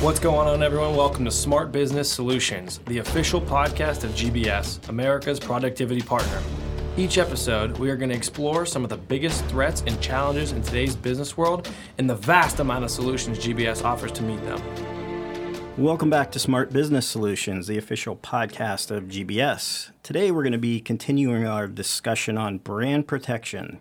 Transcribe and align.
What's 0.00 0.18
going 0.18 0.48
on, 0.48 0.62
everyone? 0.62 0.96
Welcome 0.96 1.26
to 1.26 1.30
Smart 1.30 1.72
Business 1.72 2.10
Solutions, 2.10 2.80
the 2.86 3.00
official 3.00 3.38
podcast 3.38 4.02
of 4.02 4.12
GBS, 4.12 4.88
America's 4.88 5.38
productivity 5.38 6.00
partner. 6.00 6.40
Each 6.96 7.18
episode, 7.18 7.76
we 7.76 7.90
are 7.90 7.96
going 7.96 8.08
to 8.08 8.16
explore 8.16 8.64
some 8.64 8.82
of 8.82 8.88
the 8.88 8.96
biggest 8.96 9.44
threats 9.44 9.82
and 9.86 10.00
challenges 10.00 10.52
in 10.52 10.62
today's 10.62 10.96
business 10.96 11.36
world 11.36 11.68
and 11.98 12.08
the 12.08 12.14
vast 12.14 12.60
amount 12.60 12.84
of 12.84 12.90
solutions 12.90 13.38
GBS 13.38 13.84
offers 13.84 14.10
to 14.12 14.22
meet 14.22 14.42
them. 14.44 14.62
Welcome 15.76 16.08
back 16.08 16.32
to 16.32 16.38
Smart 16.38 16.72
Business 16.72 17.06
Solutions, 17.06 17.66
the 17.66 17.76
official 17.76 18.16
podcast 18.16 18.90
of 18.90 19.04
GBS. 19.04 19.90
Today, 20.02 20.30
we're 20.30 20.44
going 20.44 20.52
to 20.52 20.58
be 20.58 20.80
continuing 20.80 21.46
our 21.46 21.66
discussion 21.66 22.38
on 22.38 22.56
brand 22.56 23.06
protection 23.06 23.80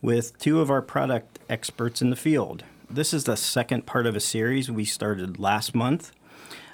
with 0.00 0.38
two 0.38 0.60
of 0.60 0.70
our 0.70 0.80
product 0.80 1.40
experts 1.48 2.00
in 2.00 2.10
the 2.10 2.16
field. 2.16 2.62
This 2.88 3.12
is 3.12 3.24
the 3.24 3.36
second 3.36 3.84
part 3.84 4.06
of 4.06 4.14
a 4.14 4.20
series 4.20 4.70
we 4.70 4.84
started 4.84 5.40
last 5.40 5.74
month 5.74 6.12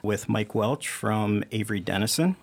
with 0.03 0.29
Mike 0.29 0.55
Welch 0.55 0.87
from 0.87 1.43
Avery 1.51 1.81
Dennison. 1.81 2.37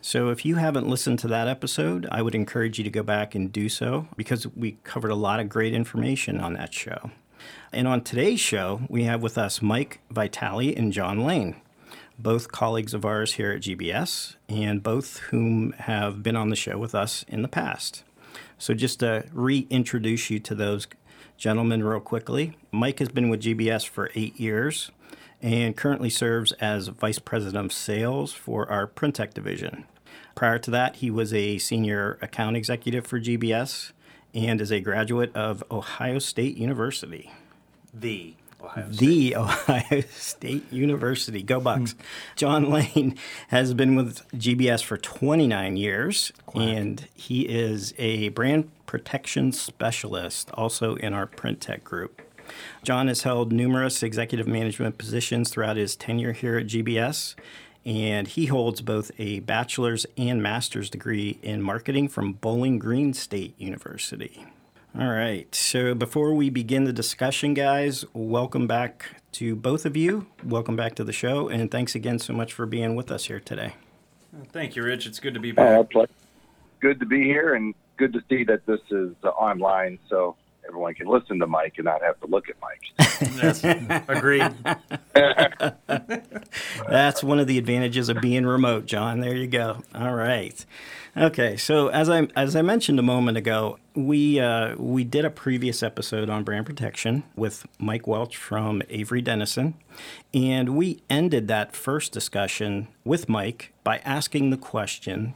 So, 0.00 0.30
if 0.30 0.46
you 0.46 0.56
haven't 0.56 0.88
listened 0.88 1.18
to 1.20 1.28
that 1.28 1.46
episode, 1.46 2.08
I 2.10 2.22
would 2.22 2.34
encourage 2.34 2.78
you 2.78 2.84
to 2.84 2.90
go 2.90 3.02
back 3.02 3.34
and 3.34 3.52
do 3.52 3.68
so 3.68 4.08
because 4.16 4.46
we 4.56 4.78
covered 4.82 5.10
a 5.10 5.14
lot 5.14 5.40
of 5.40 5.50
great 5.50 5.74
information 5.74 6.40
on 6.40 6.54
that 6.54 6.72
show. 6.72 7.10
And 7.70 7.86
on 7.86 8.00
today's 8.00 8.40
show, 8.40 8.80
we 8.88 9.04
have 9.04 9.22
with 9.22 9.36
us 9.36 9.60
Mike 9.60 10.00
Vitale 10.10 10.74
and 10.74 10.90
John 10.90 11.22
Lane, 11.22 11.56
both 12.18 12.50
colleagues 12.50 12.94
of 12.94 13.04
ours 13.04 13.34
here 13.34 13.52
at 13.52 13.60
GBS, 13.60 14.36
and 14.48 14.82
both 14.82 15.18
whom 15.18 15.72
have 15.72 16.22
been 16.22 16.34
on 16.34 16.48
the 16.48 16.56
show 16.56 16.78
with 16.78 16.94
us 16.94 17.26
in 17.28 17.42
the 17.42 17.48
past. 17.48 18.04
So, 18.56 18.72
just 18.72 19.00
to 19.00 19.26
reintroduce 19.32 20.30
you 20.30 20.38
to 20.40 20.54
those 20.54 20.86
gentlemen 21.36 21.82
real 21.84 22.00
quickly, 22.00 22.56
Mike 22.70 22.98
has 22.98 23.08
been 23.08 23.28
with 23.28 23.42
GBS 23.42 23.86
for 23.86 24.10
eight 24.14 24.38
years 24.38 24.90
and 25.40 25.76
currently 25.76 26.08
serves 26.08 26.52
as 26.52 26.88
Vice 26.88 27.18
President 27.18 27.66
of 27.66 27.72
Sales 27.72 28.32
for 28.32 28.70
our 28.70 28.86
Printech 28.86 29.34
division. 29.34 29.84
Prior 30.34 30.58
to 30.58 30.70
that, 30.70 30.96
he 30.96 31.10
was 31.10 31.34
a 31.34 31.58
senior 31.58 32.18
account 32.22 32.56
executive 32.56 33.06
for 33.06 33.20
GBS 33.20 33.92
and 34.34 34.60
is 34.60 34.70
a 34.70 34.80
graduate 34.80 35.34
of 35.36 35.62
Ohio 35.70 36.18
State 36.18 36.56
University. 36.56 37.30
The 37.92 38.34
Ohio 38.62 38.86
The 38.88 39.36
Ohio 39.36 40.00
State 40.10 40.72
University. 40.72 41.42
Go 41.42 41.60
Bucks. 41.60 41.92
Hmm. 41.92 42.00
John 42.36 42.70
Lane 42.70 43.16
has 43.48 43.74
been 43.74 43.96
with 43.96 44.28
GBS 44.32 44.82
for 44.82 44.96
29 44.96 45.76
years, 45.76 46.32
and 46.54 47.06
he 47.14 47.42
is 47.42 47.94
a 47.98 48.28
brand 48.30 48.70
protection 48.86 49.52
specialist, 49.52 50.50
also 50.52 50.96
in 50.96 51.12
our 51.12 51.26
print 51.26 51.60
tech 51.60 51.84
group. 51.84 52.22
John 52.82 53.08
has 53.08 53.22
held 53.22 53.52
numerous 53.52 54.02
executive 54.02 54.46
management 54.46 54.98
positions 54.98 55.50
throughout 55.50 55.76
his 55.76 55.96
tenure 55.96 56.32
here 56.32 56.58
at 56.58 56.66
GBS, 56.66 57.34
and 57.84 58.28
he 58.28 58.46
holds 58.46 58.80
both 58.80 59.10
a 59.18 59.40
bachelor's 59.40 60.06
and 60.16 60.42
master's 60.42 60.90
degree 60.90 61.38
in 61.42 61.62
marketing 61.62 62.08
from 62.08 62.34
Bowling 62.34 62.78
Green 62.78 63.14
State 63.14 63.58
University. 63.58 64.46
All 64.98 65.08
right, 65.08 65.52
so 65.54 65.94
before 65.94 66.34
we 66.34 66.50
begin 66.50 66.84
the 66.84 66.92
discussion, 66.92 67.54
guys, 67.54 68.04
welcome 68.12 68.66
back 68.66 69.16
to 69.32 69.56
both 69.56 69.86
of 69.86 69.96
you. 69.96 70.26
Welcome 70.44 70.76
back 70.76 70.94
to 70.96 71.04
the 71.04 71.14
show, 71.14 71.48
and 71.48 71.70
thanks 71.70 71.94
again 71.94 72.18
so 72.18 72.34
much 72.34 72.52
for 72.52 72.66
being 72.66 72.94
with 72.94 73.10
us 73.10 73.24
here 73.24 73.40
today. 73.40 73.74
Thank 74.52 74.76
you, 74.76 74.82
Rich. 74.82 75.06
It's 75.06 75.18
good 75.18 75.32
to 75.34 75.40
be 75.40 75.52
Uh, 75.52 75.54
back. 75.82 75.90
pl- 75.90 76.06
good 76.80 77.00
to 77.00 77.06
be 77.06 77.22
here 77.22 77.54
and 77.54 77.74
good 77.96 78.12
to 78.12 78.22
see 78.28 78.44
that 78.44 78.66
this 78.66 78.80
is 78.90 79.14
uh, 79.24 79.28
online 79.28 79.98
so 80.10 80.36
everyone 80.66 80.94
can 80.94 81.06
listen 81.06 81.38
to 81.38 81.46
Mike 81.46 81.74
and 81.76 81.84
not 81.84 82.02
have 82.02 82.18
to 82.20 82.26
look 82.26 82.48
at 82.48 82.56
Mike. 82.60 82.82
Yes, 83.36 83.62
agreed. 84.08 84.52
That's 86.88 87.22
one 87.22 87.38
of 87.38 87.46
the 87.46 87.56
advantages 87.56 88.08
of 88.08 88.20
being 88.20 88.44
remote, 88.44 88.86
John. 88.86 89.20
There 89.20 89.36
you 89.36 89.46
go. 89.46 89.78
All 89.94 90.14
right. 90.14 90.64
Okay, 91.16 91.56
so 91.56 91.88
as 91.88 92.08
I 92.10 92.26
as 92.34 92.56
I 92.56 92.62
mentioned 92.62 92.98
a 92.98 93.02
moment 93.02 93.36
ago, 93.36 93.78
we 93.94 94.40
uh, 94.40 94.74
we 94.76 95.04
did 95.04 95.24
a 95.24 95.30
previous 95.30 95.82
episode 95.82 96.30
on 96.30 96.42
brand 96.42 96.66
protection 96.66 97.22
with 97.36 97.66
Mike 97.78 98.06
Welch 98.06 98.36
from 98.36 98.82
Avery 98.88 99.20
Dennison, 99.20 99.74
and 100.34 100.70
we 100.76 101.02
ended 101.08 101.48
that 101.48 101.76
first 101.76 102.12
discussion 102.12 102.88
with 103.04 103.28
Mike 103.28 103.72
by 103.84 103.98
asking 103.98 104.50
the 104.50 104.56
question: 104.56 105.34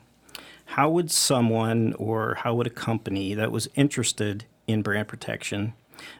How 0.65 0.89
would 0.89 1.11
someone 1.11 1.93
or 1.99 2.37
how 2.37 2.55
would 2.55 2.67
a 2.67 2.71
company 2.71 3.35
that 3.35 3.53
was 3.53 3.69
interested 3.77 4.47
in 4.67 4.83
brand 4.83 5.09
protection 5.09 5.75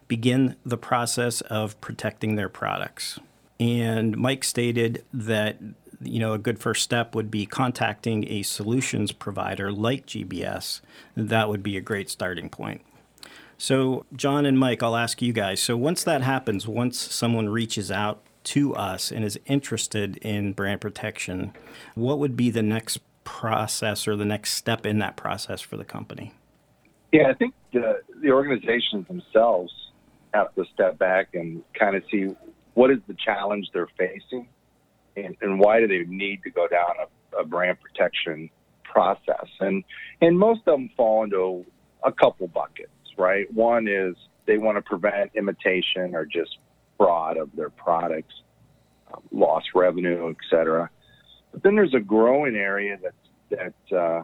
begin 0.09 0.57
the 0.65 0.79
process 0.79 1.41
of 1.43 1.81
protecting 1.81 2.37
their 2.37 2.49
products? 2.49 3.19
And 3.59 4.17
Mike 4.17 4.45
stated 4.45 5.05
that 5.13 5.59
you 6.01 6.21
know 6.21 6.35
a 6.35 6.39
good 6.39 6.59
first 6.59 6.83
step 6.83 7.15
would 7.15 7.31
be 7.31 7.47
contacting 7.47 8.31
a 8.31 8.43
solutions 8.43 9.13
provider 9.13 9.73
like 9.73 10.07
GBS. 10.07 10.81
That 11.17 11.49
would 11.49 11.63
be 11.63 11.77
a 11.77 11.81
great 11.81 12.11
starting 12.11 12.49
point. 12.51 12.83
So, 13.59 14.05
John 14.15 14.45
and 14.45 14.59
Mike, 14.59 14.83
I'll 14.83 14.97
ask 14.97 15.23
you 15.23 15.33
guys. 15.33 15.61
So, 15.61 15.77
once 15.77 16.05
that 16.05 16.21
happens, 16.21 16.69
once 16.69 16.99
someone 16.99 17.49
reaches 17.49 17.91
out 17.91 18.21
to 18.45 18.75
us 18.75 19.11
and 19.11 19.25
is 19.25 19.41
interested 19.47 20.19
in 20.19 20.53
brand 20.53 20.81
protection, 20.81 21.53
what 21.95 22.19
would 22.19 22.37
be 22.37 22.51
the 22.51 22.63
next 22.63 23.01
process 23.25 24.07
or 24.07 24.15
the 24.15 24.25
next 24.27 24.53
step 24.53 24.85
in 24.85 24.99
that 24.99 25.17
process 25.17 25.61
for 25.61 25.77
the 25.77 25.85
company? 25.85 26.33
Yeah, 27.13 27.29
I 27.29 27.35
think 27.35 27.55
the, 27.73 28.03
the 28.23 28.31
organizations 28.31 29.07
themselves 29.09 29.73
have 30.33 30.55
to 30.55 30.65
step 30.75 30.99
back 30.99 31.29
and 31.35 31.63
kind 31.79 31.97
of 31.97 32.03
see 32.11 32.35
what 32.75 32.91
is 32.91 32.99
the 33.07 33.15
challenge 33.15 33.69
they're 33.73 33.89
facing 33.99 34.49
and, 35.17 35.37
and 35.41 35.59
why 35.59 35.81
do 35.81 35.89
they 35.89 36.05
need 36.09 36.43
to 36.43 36.51
go 36.51 36.69
down 36.69 36.91
a, 37.01 37.39
a 37.39 37.45
brand 37.45 37.79
protection 37.81 38.51
process. 38.85 39.49
And, 39.61 39.85
and 40.21 40.39
most 40.39 40.61
of 40.67 40.79
them 40.79 40.91
fall 40.97 41.25
into 41.25 41.65
a 42.03 42.13
couple 42.13 42.49
buckets, 42.49 42.91
right? 43.17 43.53
One 43.53 43.89
is 43.89 44.15
they 44.47 44.59
want 44.59 44.77
to 44.77 44.83
prevent 44.83 45.33
imitation 45.35 46.15
or 46.15 46.25
just 46.25 46.59
fraud 46.97 47.37
of 47.37 47.51
their 47.55 47.71
products, 47.71 48.35
um, 49.13 49.23
lost 49.33 49.67
revenue, 49.75 50.31
et 50.31 50.37
cetera. 50.51 50.91
But 51.53 51.63
then 51.63 51.77
there's 51.77 51.95
a 51.95 52.01
growing 52.01 52.57
area 52.57 52.99
that's, 53.03 53.73
that, 53.91 53.97
uh, 53.97 54.23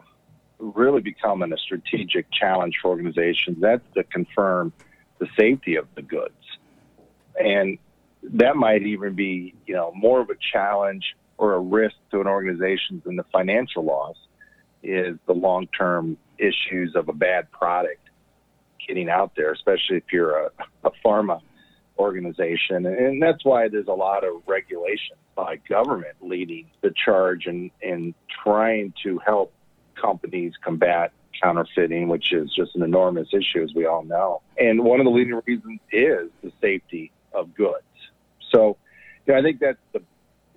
really 0.59 1.01
becoming 1.01 1.51
a 1.53 1.57
strategic 1.57 2.31
challenge 2.31 2.75
for 2.81 2.89
organizations. 2.89 3.57
That's 3.59 3.83
to 3.95 4.03
confirm 4.03 4.73
the 5.19 5.27
safety 5.37 5.75
of 5.75 5.87
the 5.95 6.01
goods. 6.01 6.33
And 7.39 7.77
that 8.23 8.55
might 8.55 8.83
even 8.83 9.15
be, 9.15 9.53
you 9.65 9.75
know, 9.75 9.91
more 9.95 10.21
of 10.21 10.29
a 10.29 10.35
challenge 10.51 11.15
or 11.37 11.53
a 11.55 11.59
risk 11.59 11.95
to 12.11 12.21
an 12.21 12.27
organization 12.27 13.01
than 13.05 13.15
the 13.15 13.25
financial 13.31 13.83
loss 13.83 14.15
is 14.81 15.17
the 15.25 15.33
long-term 15.33 16.17
issues 16.37 16.95
of 16.95 17.09
a 17.09 17.13
bad 17.13 17.51
product 17.51 17.99
getting 18.87 19.09
out 19.09 19.31
there, 19.35 19.51
especially 19.51 19.97
if 19.97 20.03
you're 20.11 20.37
a, 20.37 20.51
a 20.83 20.91
pharma 21.05 21.39
organization. 21.97 22.85
And 22.85 23.21
that's 23.21 23.43
why 23.45 23.67
there's 23.67 23.87
a 23.87 23.93
lot 23.93 24.23
of 24.23 24.41
regulation 24.47 25.15
by 25.35 25.57
government 25.67 26.15
leading 26.21 26.69
the 26.81 26.93
charge 27.05 27.45
and, 27.45 27.71
and 27.81 28.13
trying 28.43 28.93
to 29.03 29.19
help 29.25 29.53
companies 29.95 30.53
combat 30.63 31.11
counterfeiting, 31.41 32.07
which 32.07 32.31
is 32.31 32.53
just 32.53 32.75
an 32.75 32.83
enormous 32.83 33.27
issue, 33.33 33.63
as 33.63 33.73
we 33.73 33.85
all 33.85 34.03
know. 34.03 34.41
And 34.57 34.83
one 34.83 34.99
of 34.99 35.05
the 35.05 35.11
leading 35.11 35.41
reasons 35.45 35.79
is 35.91 36.29
the 36.41 36.51
safety 36.61 37.11
of 37.33 37.53
goods. 37.55 37.83
So, 38.51 38.77
you 39.25 39.33
know, 39.33 39.39
I 39.39 39.41
think 39.41 39.59
that's 39.59 39.79
the 39.93 40.01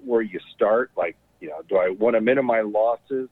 where 0.05 0.23
you 0.23 0.39
start. 0.55 0.91
Like, 0.97 1.17
you 1.41 1.49
know, 1.49 1.63
do 1.69 1.77
I 1.77 1.91
want 1.91 2.15
to 2.15 2.21
minimize 2.21 2.65
losses 2.67 3.29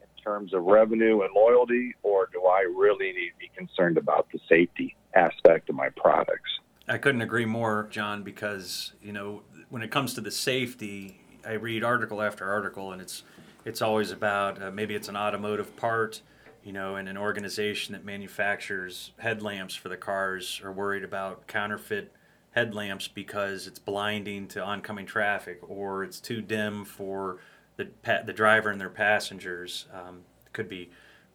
in 0.00 0.22
terms 0.22 0.54
of 0.54 0.64
revenue 0.64 1.22
and 1.22 1.30
loyalty, 1.34 1.94
or 2.02 2.28
do 2.32 2.44
I 2.44 2.60
really 2.60 3.12
need 3.12 3.30
to 3.30 3.38
be 3.38 3.50
concerned 3.56 3.98
about 3.98 4.28
the 4.32 4.38
safety 4.48 4.96
aspect 5.14 5.68
of 5.68 5.74
my 5.74 5.88
products? 5.90 6.50
I 6.88 6.98
couldn't 6.98 7.22
agree 7.22 7.46
more, 7.46 7.88
John, 7.90 8.22
because 8.22 8.92
you 9.02 9.12
know 9.12 9.42
when 9.70 9.82
it 9.82 9.90
comes 9.90 10.14
to 10.14 10.20
the 10.20 10.30
safety, 10.30 11.20
I 11.44 11.52
read 11.52 11.82
article 11.82 12.22
after 12.22 12.48
article, 12.48 12.92
and 12.92 13.02
it's 13.02 13.22
it's 13.66 13.82
always 13.82 14.12
about 14.12 14.62
uh, 14.62 14.70
maybe 14.70 14.94
it's 14.94 15.08
an 15.08 15.16
automotive 15.16 15.76
part, 15.76 16.22
you 16.62 16.72
know, 16.72 16.94
and 16.94 17.08
an 17.08 17.18
organization 17.18 17.92
that 17.92 18.04
manufactures 18.04 19.10
headlamps 19.18 19.74
for 19.74 19.88
the 19.88 19.96
cars 19.96 20.60
are 20.64 20.72
worried 20.72 21.02
about 21.04 21.46
counterfeit 21.48 22.12
headlamps 22.52 23.08
because 23.08 23.66
it's 23.66 23.80
blinding 23.80 24.46
to 24.48 24.62
oncoming 24.62 25.04
traffic 25.04 25.58
or 25.68 26.04
it's 26.04 26.20
too 26.20 26.40
dim 26.40 26.84
for 26.84 27.38
the 27.76 27.86
pa- 28.02 28.22
the 28.24 28.32
driver 28.32 28.70
and 28.70 28.80
their 28.80 28.88
passengers. 28.88 29.86
Um, 29.92 30.20
it 30.46 30.52
could 30.52 30.68
be 30.68 30.88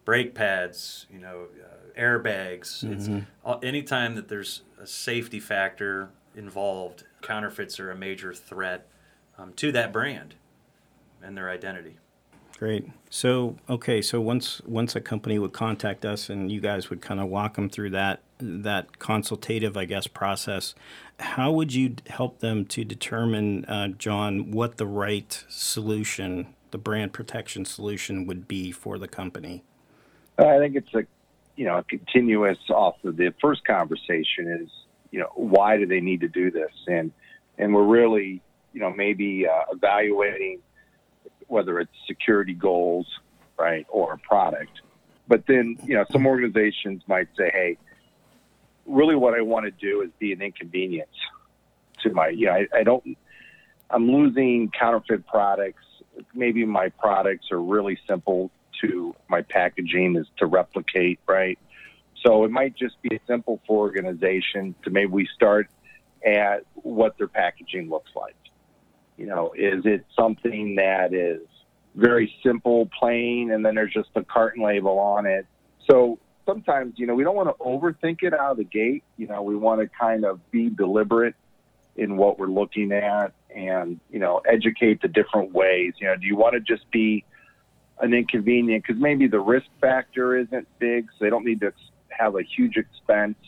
brake 0.04 0.34
pads, 0.34 1.06
you 1.12 1.18
know, 1.18 1.46
uh, 1.62 2.00
airbags. 2.00 2.82
It's 2.82 3.08
uh, 3.44 3.58
anytime 3.62 4.14
that 4.14 4.28
there's 4.28 4.62
a 4.80 4.86
safety 4.86 5.38
factor 5.38 6.08
involved, 6.34 7.04
counterfeits 7.20 7.78
are 7.78 7.90
a 7.90 7.94
major 7.96 8.32
threat 8.32 8.88
um, 9.38 9.52
to 9.54 9.70
that 9.72 9.92
brand 9.92 10.34
and 11.22 11.36
their 11.36 11.50
identity. 11.50 11.98
Great. 12.58 12.88
So, 13.10 13.56
okay, 13.68 14.00
so 14.00 14.20
once 14.20 14.60
once 14.64 14.94
a 14.94 15.00
company 15.00 15.38
would 15.38 15.52
contact 15.52 16.04
us 16.04 16.30
and 16.30 16.50
you 16.50 16.60
guys 16.60 16.90
would 16.90 17.00
kind 17.02 17.20
of 17.20 17.28
walk 17.28 17.56
them 17.56 17.68
through 17.68 17.90
that 17.90 18.20
that 18.38 18.98
consultative, 18.98 19.76
I 19.76 19.84
guess, 19.84 20.06
process, 20.06 20.74
how 21.20 21.52
would 21.52 21.72
you 21.74 21.96
help 22.08 22.40
them 22.40 22.64
to 22.66 22.84
determine, 22.84 23.64
uh, 23.66 23.88
John, 23.88 24.50
what 24.50 24.76
the 24.76 24.86
right 24.86 25.44
solution, 25.48 26.54
the 26.70 26.78
brand 26.78 27.12
protection 27.12 27.64
solution, 27.64 28.26
would 28.26 28.48
be 28.48 28.72
for 28.72 28.98
the 28.98 29.08
company? 29.08 29.62
I 30.38 30.58
think 30.58 30.76
it's 30.76 30.92
a 30.94 31.04
you 31.56 31.64
know 31.66 31.78
a 31.78 31.82
continuous 31.84 32.58
off 32.70 32.96
of 33.04 33.16
the 33.16 33.32
first 33.40 33.64
conversation 33.64 34.48
is 34.62 34.70
you 35.10 35.20
know 35.20 35.30
why 35.34 35.76
do 35.76 35.86
they 35.86 36.00
need 36.00 36.20
to 36.20 36.28
do 36.28 36.50
this 36.50 36.72
and 36.86 37.12
and 37.58 37.74
we're 37.74 37.84
really 37.84 38.40
you 38.72 38.80
know 38.80 38.90
maybe 38.90 39.46
uh, 39.46 39.64
evaluating 39.72 40.60
whether 41.48 41.78
it's 41.80 41.92
security 42.06 42.54
goals 42.54 43.06
right 43.58 43.86
or 43.88 44.14
a 44.14 44.18
product 44.18 44.80
but 45.28 45.46
then 45.46 45.76
you 45.84 45.94
know 45.94 46.04
some 46.10 46.26
organizations 46.26 47.02
might 47.06 47.28
say 47.36 47.50
hey 47.52 47.78
really 48.86 49.16
what 49.16 49.34
I 49.34 49.42
want 49.42 49.64
to 49.66 49.70
do 49.70 50.02
is 50.02 50.10
be 50.18 50.32
an 50.32 50.42
inconvenience 50.42 51.16
to 52.02 52.10
my 52.12 52.28
you 52.28 52.46
know 52.46 52.52
I, 52.52 52.66
I 52.74 52.82
don't 52.82 53.16
I'm 53.90 54.10
losing 54.10 54.70
counterfeit 54.70 55.26
products 55.26 55.84
maybe 56.34 56.64
my 56.64 56.88
products 56.88 57.50
are 57.50 57.60
really 57.60 57.98
simple 58.06 58.50
to 58.80 59.14
my 59.28 59.42
packaging 59.42 60.16
is 60.16 60.26
to 60.38 60.46
replicate, 60.46 61.20
right? 61.26 61.58
So 62.24 62.44
it 62.44 62.50
might 62.50 62.76
just 62.76 63.00
be 63.02 63.20
simple 63.26 63.60
for 63.66 63.78
organization 63.78 64.74
to 64.84 64.90
maybe 64.90 65.10
we 65.10 65.28
start 65.34 65.68
at 66.24 66.64
what 66.74 67.18
their 67.18 67.28
packaging 67.28 67.88
looks 67.88 68.10
like. 68.14 68.36
You 69.22 69.28
know, 69.28 69.52
is 69.56 69.86
it 69.86 70.04
something 70.18 70.74
that 70.74 71.14
is 71.14 71.42
very 71.94 72.34
simple, 72.42 72.90
plain, 72.98 73.52
and 73.52 73.64
then 73.64 73.76
there's 73.76 73.92
just 73.92 74.08
a 74.16 74.24
carton 74.24 74.64
label 74.64 74.98
on 74.98 75.26
it? 75.26 75.46
So 75.88 76.18
sometimes, 76.44 76.94
you 76.96 77.06
know, 77.06 77.14
we 77.14 77.22
don't 77.22 77.36
want 77.36 77.48
to 77.48 77.64
overthink 77.64 78.24
it 78.24 78.34
out 78.34 78.50
of 78.50 78.56
the 78.56 78.64
gate. 78.64 79.04
You 79.16 79.28
know, 79.28 79.40
we 79.42 79.54
want 79.54 79.80
to 79.80 79.86
kind 79.86 80.24
of 80.24 80.40
be 80.50 80.70
deliberate 80.70 81.36
in 81.94 82.16
what 82.16 82.40
we're 82.40 82.48
looking 82.48 82.90
at 82.90 83.32
and, 83.54 84.00
you 84.10 84.18
know, 84.18 84.38
educate 84.38 85.00
the 85.02 85.06
different 85.08 85.52
ways. 85.52 85.94
You 86.00 86.08
know, 86.08 86.16
do 86.16 86.26
you 86.26 86.34
want 86.34 86.54
to 86.54 86.60
just 86.60 86.90
be 86.90 87.24
an 88.00 88.12
inconvenience 88.14 88.82
because 88.84 89.00
maybe 89.00 89.28
the 89.28 89.38
risk 89.38 89.66
factor 89.80 90.36
isn't 90.36 90.66
big, 90.80 91.06
so 91.12 91.24
they 91.24 91.30
don't 91.30 91.44
need 91.44 91.60
to 91.60 91.72
have 92.08 92.34
a 92.34 92.42
huge 92.42 92.76
expense 92.76 93.38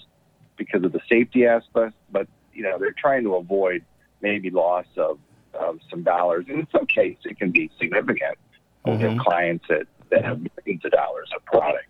because 0.57 0.85
of 0.85 0.93
the 0.93 1.01
safety 1.09 1.47
aspect. 1.47 1.97
But 2.13 2.29
you 2.53 2.63
know, 2.63 2.79
they're 2.79 2.95
trying 2.97 3.25
to 3.25 3.35
avoid 3.35 3.85
maybe 4.21 4.51
loss 4.51 4.87
of, 4.97 5.19
of 5.55 5.79
some 5.91 6.03
dollars. 6.03 6.47
And 6.49 6.61
in 6.61 6.69
some 6.73 6.87
cases, 6.87 7.23
it 7.25 7.39
can 7.39 7.51
be 7.51 7.71
significant. 7.81 8.39
Mm-hmm. 8.87 9.03
We 9.03 9.09
have 9.09 9.19
clients 9.19 9.65
that, 9.69 9.87
that 10.11 10.25
have 10.25 10.39
millions 10.39 10.85
of 10.85 10.93
dollars 10.93 11.31
of 11.35 11.45
product. 11.45 11.87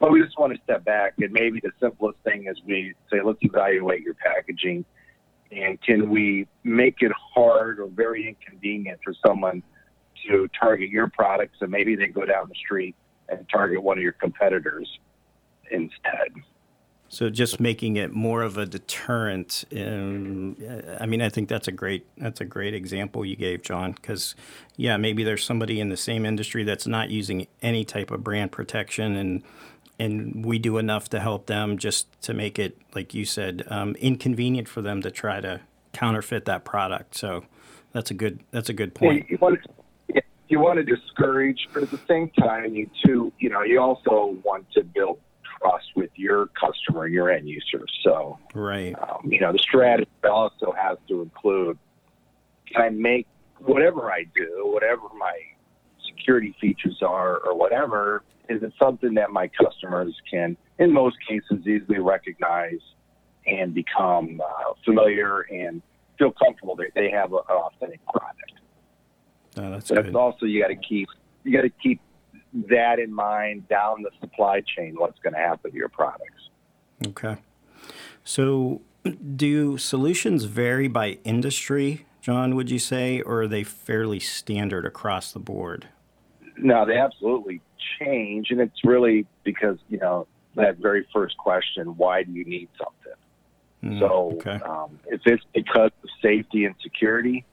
But 0.00 0.12
we 0.12 0.22
just 0.22 0.38
want 0.38 0.54
to 0.54 0.62
step 0.62 0.84
back, 0.84 1.14
and 1.18 1.32
maybe 1.32 1.60
the 1.60 1.72
simplest 1.80 2.18
thing 2.22 2.46
is 2.46 2.56
we 2.64 2.94
say, 3.10 3.20
let's 3.24 3.38
evaluate 3.42 4.02
your 4.02 4.14
packaging, 4.14 4.84
and 5.50 5.80
can 5.82 6.08
we 6.08 6.46
make 6.62 6.96
it 7.00 7.10
hard 7.34 7.80
or 7.80 7.88
very 7.88 8.28
inconvenient 8.28 9.00
for 9.02 9.12
someone 9.26 9.62
to 10.28 10.48
target 10.58 10.90
your 10.90 11.08
products, 11.08 11.58
and 11.60 11.70
maybe 11.70 11.96
they 11.96 12.06
go 12.06 12.24
down 12.24 12.48
the 12.48 12.54
street 12.54 12.94
and 13.28 13.44
target 13.48 13.82
one 13.82 13.98
of 13.98 14.02
your 14.02 14.12
competitors 14.12 14.88
instead. 15.70 16.32
So 17.10 17.30
just 17.30 17.58
making 17.58 17.96
it 17.96 18.12
more 18.12 18.42
of 18.42 18.58
a 18.58 18.66
deterrent. 18.66 19.64
Um, 19.74 20.56
I 21.00 21.06
mean, 21.06 21.22
I 21.22 21.30
think 21.30 21.48
that's 21.48 21.66
a 21.66 21.72
great 21.72 22.06
that's 22.18 22.40
a 22.40 22.44
great 22.44 22.74
example 22.74 23.24
you 23.24 23.36
gave, 23.36 23.62
John. 23.62 23.92
Because 23.92 24.34
yeah, 24.76 24.98
maybe 24.98 25.24
there's 25.24 25.44
somebody 25.44 25.80
in 25.80 25.88
the 25.88 25.96
same 25.96 26.26
industry 26.26 26.64
that's 26.64 26.86
not 26.86 27.08
using 27.08 27.46
any 27.62 27.84
type 27.84 28.10
of 28.10 28.22
brand 28.22 28.52
protection, 28.52 29.16
and 29.16 29.42
and 29.98 30.44
we 30.44 30.58
do 30.58 30.76
enough 30.76 31.08
to 31.10 31.20
help 31.20 31.46
them 31.46 31.78
just 31.78 32.20
to 32.22 32.34
make 32.34 32.58
it, 32.58 32.76
like 32.94 33.14
you 33.14 33.24
said, 33.24 33.64
um, 33.68 33.94
inconvenient 33.96 34.68
for 34.68 34.82
them 34.82 35.00
to 35.02 35.10
try 35.10 35.40
to 35.40 35.60
counterfeit 35.92 36.44
that 36.44 36.64
product. 36.64 37.16
So 37.16 37.44
that's 37.92 38.10
a 38.10 38.14
good 38.14 38.40
that's 38.50 38.68
a 38.68 38.74
good 38.74 38.94
point. 38.94 39.30
you 39.30 39.38
want 39.40 39.58
to 39.62 40.22
you 40.48 40.60
want 40.60 40.76
to 40.78 40.82
discourage, 40.84 41.68
but 41.72 41.82
at 41.82 41.90
the 41.90 42.00
same 42.08 42.30
time, 42.30 42.74
you 42.74 42.88
too, 43.04 43.32
you 43.38 43.50
know, 43.50 43.62
you 43.62 43.80
also 43.80 44.38
want 44.44 44.70
to 44.72 44.82
build 44.82 45.18
with 45.94 46.10
your 46.16 46.46
customer, 46.48 47.06
your 47.06 47.30
end 47.30 47.48
user. 47.48 47.84
So, 48.02 48.38
right, 48.54 48.94
um, 49.00 49.30
you 49.30 49.40
know, 49.40 49.52
the 49.52 49.58
strategy 49.58 50.10
also 50.24 50.72
has 50.72 50.98
to 51.08 51.22
include: 51.22 51.78
can 52.72 52.82
I 52.82 52.88
make 52.90 53.26
whatever 53.58 54.10
I 54.10 54.24
do, 54.34 54.62
whatever 54.72 55.02
my 55.18 55.36
security 56.06 56.54
features 56.60 56.98
are, 57.02 57.38
or 57.38 57.56
whatever, 57.56 58.22
is 58.48 58.62
it 58.62 58.72
something 58.80 59.14
that 59.14 59.30
my 59.30 59.48
customers 59.48 60.14
can, 60.30 60.56
in 60.78 60.92
most 60.92 61.16
cases, 61.28 61.66
easily 61.66 61.98
recognize 61.98 62.80
and 63.46 63.74
become 63.74 64.40
uh, 64.44 64.72
familiar 64.84 65.40
and 65.50 65.82
feel 66.18 66.32
comfortable 66.32 66.76
that 66.76 66.90
they 66.94 67.10
have 67.10 67.32
an 67.32 67.38
authentic 67.48 68.00
product. 68.06 68.52
No, 69.56 69.70
that's 69.70 69.90
but 69.90 70.04
good. 70.04 70.14
also 70.14 70.46
you 70.46 70.60
got 70.60 70.68
to 70.68 70.76
keep 70.76 71.08
you 71.44 71.52
got 71.52 71.62
to 71.62 71.70
keep 71.82 72.00
that 72.52 72.98
in 72.98 73.12
mind 73.12 73.68
down 73.68 74.02
the 74.02 74.10
supply 74.20 74.62
chain. 74.62 74.94
What's 74.96 75.18
going 75.20 75.34
to 75.34 75.38
happen 75.38 75.70
to 75.70 75.76
your 75.76 75.88
products? 75.88 76.48
Okay. 77.06 77.36
So, 78.24 78.82
do 79.36 79.78
solutions 79.78 80.44
vary 80.44 80.88
by 80.88 81.18
industry, 81.24 82.06
John? 82.20 82.54
Would 82.56 82.70
you 82.70 82.78
say, 82.78 83.20
or 83.20 83.42
are 83.42 83.48
they 83.48 83.64
fairly 83.64 84.20
standard 84.20 84.84
across 84.84 85.32
the 85.32 85.38
board? 85.38 85.88
No, 86.56 86.84
they 86.84 86.98
absolutely 86.98 87.60
change, 87.98 88.50
and 88.50 88.60
it's 88.60 88.84
really 88.84 89.26
because 89.44 89.78
you 89.88 89.98
know 89.98 90.26
that 90.56 90.78
very 90.78 91.06
first 91.12 91.36
question: 91.38 91.96
Why 91.96 92.24
do 92.24 92.32
you 92.32 92.44
need 92.44 92.68
something? 92.76 93.12
Mm, 93.84 94.00
so, 94.00 94.32
okay. 94.34 94.62
um, 94.64 94.98
if 95.06 95.20
it's 95.24 95.44
because 95.54 95.92
of 96.02 96.10
safety 96.20 96.64
and 96.64 96.74
security, 96.82 97.44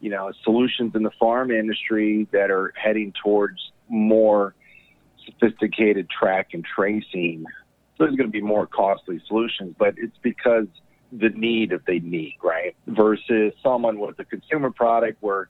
you 0.00 0.10
know, 0.10 0.32
solutions 0.42 0.94
in 0.94 1.02
the 1.02 1.12
pharma 1.20 1.58
industry 1.58 2.26
that 2.32 2.50
are 2.50 2.72
heading 2.74 3.12
towards 3.22 3.60
more 3.92 4.54
sophisticated 5.24 6.08
track 6.10 6.48
and 6.52 6.64
tracing. 6.64 7.44
So 7.96 8.04
there's 8.04 8.16
going 8.16 8.28
to 8.28 8.32
be 8.32 8.40
more 8.40 8.66
costly 8.66 9.20
solutions, 9.26 9.76
but 9.78 9.94
it's 9.96 10.16
because 10.22 10.66
the 11.12 11.28
need 11.28 11.70
that 11.70 11.86
they 11.86 11.98
need, 12.00 12.36
right? 12.42 12.74
Versus 12.86 13.52
someone 13.62 14.00
with 14.00 14.18
a 14.18 14.24
consumer 14.24 14.70
product 14.70 15.18
where 15.20 15.48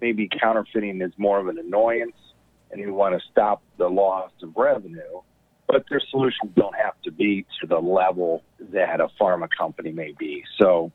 maybe 0.00 0.28
counterfeiting 0.40 1.02
is 1.02 1.12
more 1.18 1.38
of 1.38 1.48
an 1.48 1.58
annoyance 1.58 2.16
and 2.70 2.80
you 2.80 2.94
want 2.94 3.20
to 3.20 3.28
stop 3.30 3.62
the 3.76 3.88
loss 3.88 4.30
of 4.42 4.52
revenue, 4.56 5.20
but 5.66 5.84
their 5.90 6.00
solutions 6.10 6.52
don't 6.54 6.76
have 6.76 6.94
to 7.02 7.10
be 7.10 7.44
to 7.60 7.66
the 7.66 7.78
level 7.78 8.44
that 8.72 9.00
a 9.00 9.08
pharma 9.20 9.48
company 9.50 9.90
may 9.90 10.14
be. 10.16 10.44
So, 10.58 10.92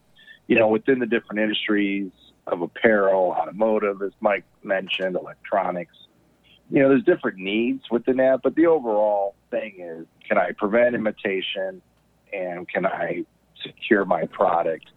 you 0.48 0.58
know, 0.58 0.70
within 0.70 1.00
the 1.00 1.05
different 1.05 1.41
industries, 1.41 2.12
of 2.48 2.62
apparel, 2.62 3.36
automotive, 3.38 4.01
as 4.01 4.12
Mike 4.20 4.46
mentioned, 4.63 5.15
electronics. 5.15 5.96
You 6.69 6.81
know, 6.81 6.89
there's 6.89 7.03
different 7.03 7.38
needs 7.38 7.84
within 7.91 8.17
that, 8.17 8.41
but 8.43 8.55
the 8.55 8.67
overall 8.67 9.36
thing 9.51 9.75
is 9.79 10.05
can 10.27 10.38
I 10.38 10.51
prevent 10.51 10.95
imitation 10.95 11.81
and 12.34 12.67
can 12.67 12.86
I 12.86 13.25
secure 13.63 14.05
my 14.05 14.25
product 14.25 14.88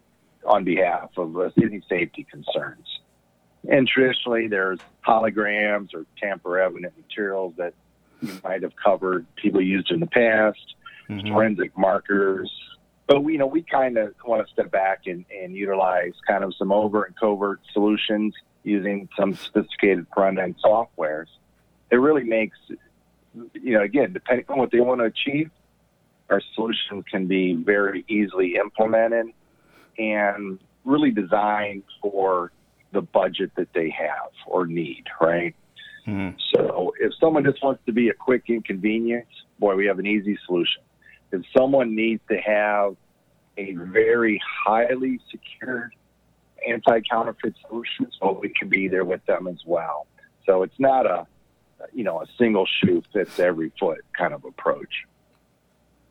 on 0.45 0.63
behalf 0.63 1.11
of 1.17 1.35
any 1.61 1.81
safety 1.87 2.25
concerns? 2.29 2.87
And 3.69 3.87
traditionally, 3.87 4.47
there's 4.47 4.79
holograms 5.05 5.93
or 5.93 6.05
tamper 6.19 6.59
evident 6.59 6.93
materials 6.97 7.53
that 7.57 7.73
you 8.21 8.39
might 8.43 8.63
have 8.63 8.73
covered, 8.75 9.25
people 9.35 9.61
used 9.61 9.91
in 9.91 9.99
the 9.99 10.07
past, 10.07 10.75
mm-hmm. 11.09 11.27
forensic 11.27 11.77
markers, 11.77 12.51
but 13.09 13.23
we, 13.23 13.33
you 13.33 13.39
know, 13.39 13.47
we 13.47 13.63
kind 13.63 13.97
of 13.97 14.13
want 14.23 14.45
to 14.45 14.53
step 14.53 14.69
back 14.69 15.07
and, 15.07 15.25
and 15.35 15.55
utilize 15.55 16.13
kind 16.27 16.43
of 16.43 16.53
some 16.55 16.71
overt 16.71 17.07
and 17.07 17.19
covert 17.19 17.59
solutions 17.73 18.35
using 18.63 19.09
some 19.17 19.33
sophisticated 19.33 20.05
front 20.13 20.37
end 20.37 20.55
softwares. 20.63 21.25
It 21.91 21.95
really 21.95 22.23
makes, 22.23 22.57
you 23.53 23.73
know, 23.73 23.81
again, 23.81 24.13
depending 24.13 24.45
on 24.49 24.59
what 24.59 24.71
they 24.71 24.79
want 24.79 25.01
to 25.01 25.05
achieve, 25.05 25.49
our 26.29 26.41
solution 26.53 27.03
can 27.03 27.27
be 27.27 27.53
very 27.53 28.05
easily 28.07 28.55
implemented 28.55 29.27
and 29.97 30.59
really 30.85 31.11
designed 31.11 31.83
for 32.01 32.51
the 32.91 33.01
budget 33.01 33.51
that 33.57 33.67
they 33.73 33.89
have 33.89 34.31
or 34.45 34.65
need, 34.65 35.03
right? 35.19 35.55
Mm-hmm. 36.07 36.37
So 36.53 36.93
if 36.99 37.13
someone 37.19 37.43
just 37.43 37.63
wants 37.63 37.81
to 37.85 37.91
be 37.91 38.09
a 38.09 38.13
quick 38.13 38.43
inconvenience, 38.47 39.27
boy, 39.59 39.75
we 39.75 39.85
have 39.87 39.99
an 39.99 40.07
easy 40.07 40.37
solution 40.45 40.81
if 41.31 41.43
someone 41.55 41.95
needs 41.95 42.21
to 42.29 42.37
have 42.37 42.95
a 43.57 43.73
very 43.73 44.41
highly 44.65 45.19
secured 45.29 45.93
anti-counterfeit 46.67 47.53
solution, 47.67 48.07
so 48.19 48.39
we 48.41 48.49
can 48.49 48.69
be 48.69 48.87
there 48.87 49.05
with 49.05 49.25
them 49.25 49.47
as 49.47 49.59
well. 49.65 50.07
So 50.45 50.63
it's 50.63 50.79
not 50.79 51.05
a, 51.05 51.27
you 51.93 52.03
know, 52.03 52.21
a 52.21 52.25
single 52.37 52.65
shoe 52.65 53.03
fits 53.13 53.39
every 53.39 53.71
foot 53.79 54.03
kind 54.13 54.33
of 54.33 54.43
approach. 54.45 55.05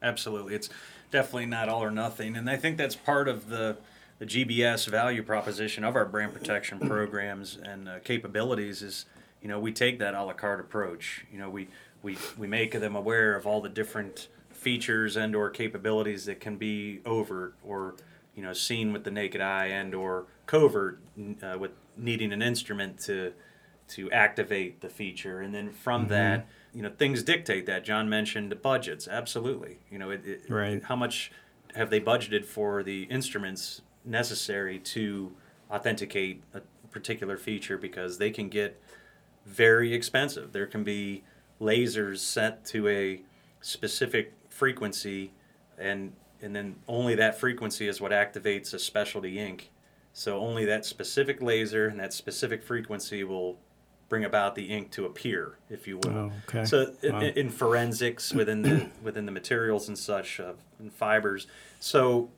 Absolutely, 0.03 0.55
it's 0.55 0.71
definitely 1.11 1.47
not 1.47 1.69
all 1.69 1.83
or 1.83 1.91
nothing, 1.91 2.37
and 2.37 2.49
I 2.49 2.57
think 2.57 2.77
that's 2.77 2.97
part 2.97 3.29
of 3.29 3.49
the 3.49 3.77
the 4.19 4.27
GBS 4.27 4.89
value 4.89 5.23
proposition 5.23 5.85
of 5.85 5.95
our 5.95 6.05
brand 6.05 6.35
protection 6.35 6.81
programs 6.81 7.57
and 7.57 7.89
uh, 7.89 8.01
capabilities 8.01 8.83
is 8.83 9.07
you 9.43 9.49
know, 9.49 9.61
we 9.61 9.73
take 9.73 9.99
that 10.01 10.15
a 10.15 10.23
la 10.23 10.33
carte 10.33 10.61
approach. 10.61 11.25
You 11.33 11.39
know, 11.39 11.51
we 11.51 11.69
we 12.03 12.17
we 12.37 12.47
make 12.47 12.73
them 12.73 12.97
aware 12.97 13.35
of 13.35 13.47
all 13.47 13.61
the 13.61 13.69
different 13.69 14.29
features 14.51 15.17
and 15.17 15.37
or 15.37 15.51
capabilities 15.51 16.25
that 16.25 16.41
can 16.41 16.57
be 16.57 17.01
overt 17.07 17.55
or 17.65 17.95
you 18.35 18.43
know 18.43 18.53
seen 18.53 18.93
with 18.93 19.05
the 19.05 19.11
naked 19.11 19.41
eye 19.41 19.67
and 19.67 19.95
or 19.95 20.27
covert 20.47 20.99
uh, 21.43 21.57
with 21.59 21.71
needing 21.97 22.33
an 22.33 22.43
instrument 22.43 22.99
to 22.99 23.33
to 23.89 24.11
activate 24.11 24.81
the 24.81 24.89
feature. 24.89 25.41
And 25.41 25.55
then 25.55 25.71
from 25.71 26.03
mm-hmm. 26.03 26.11
that 26.11 26.49
you 26.73 26.83
know 26.83 26.91
things 26.91 27.23
dictate 27.23 27.67
that. 27.67 27.85
John 27.85 28.09
mentioned 28.09 28.61
budgets. 28.63 29.09
Absolutely. 29.09 29.79
You 29.91 29.99
know 29.99 30.11
it, 30.11 30.23
it, 30.25 30.51
right. 30.51 30.83
how 30.83 30.97
much 30.97 31.33
have 31.75 31.91
they 31.91 32.01
budgeted 32.01 32.45
for 32.45 32.83
the 32.83 33.05
instruments 33.05 33.83
necessary 34.05 34.79
to 34.79 35.33
authenticate 35.71 36.43
a 36.55 36.61
particular 36.91 37.37
feature? 37.37 37.79
Because 37.79 38.19
they 38.19 38.31
can 38.31 38.49
get 38.49 38.81
very 39.45 39.95
expensive. 39.95 40.53
There 40.53 40.67
can 40.67 40.85
be 40.85 41.25
lasers 41.61 42.19
set 42.19 42.65
to 42.67 42.89
a 42.89 43.23
specific 43.61 44.35
frequency 44.49 45.33
and 45.79 46.13
and 46.41 46.55
then 46.55 46.77
only 46.87 47.15
that 47.17 47.39
frequency 47.39 47.89
is 47.89 48.01
what 48.01 48.13
activates 48.13 48.73
a 48.73 48.79
specialty 48.79 49.39
ink. 49.39 49.71
So 50.13 50.39
only 50.39 50.65
that 50.67 50.85
specific 50.85 51.43
laser 51.43 51.89
and 51.89 51.99
that 51.99 52.13
specific 52.13 52.63
frequency 52.63 53.25
will 53.25 53.59
bring 54.09 54.25
about 54.25 54.55
the 54.55 54.65
ink 54.65 54.91
to 54.91 55.05
appear 55.05 55.59
if 55.69 55.87
you 55.87 55.99
will 55.99 56.17
oh, 56.17 56.33
okay. 56.49 56.65
so 56.65 56.93
wow. 57.05 57.21
in, 57.21 57.37
in, 57.37 57.51
forensics 57.51 58.33
within 58.33 58.63
the 58.63 58.89
within 59.03 59.27
the 59.27 59.33
materials 59.33 59.89
and 59.89 59.99
such 59.99 60.41
uh, 60.41 60.53
and 60.79 60.93
fibers 60.93 61.47
so 61.79 62.31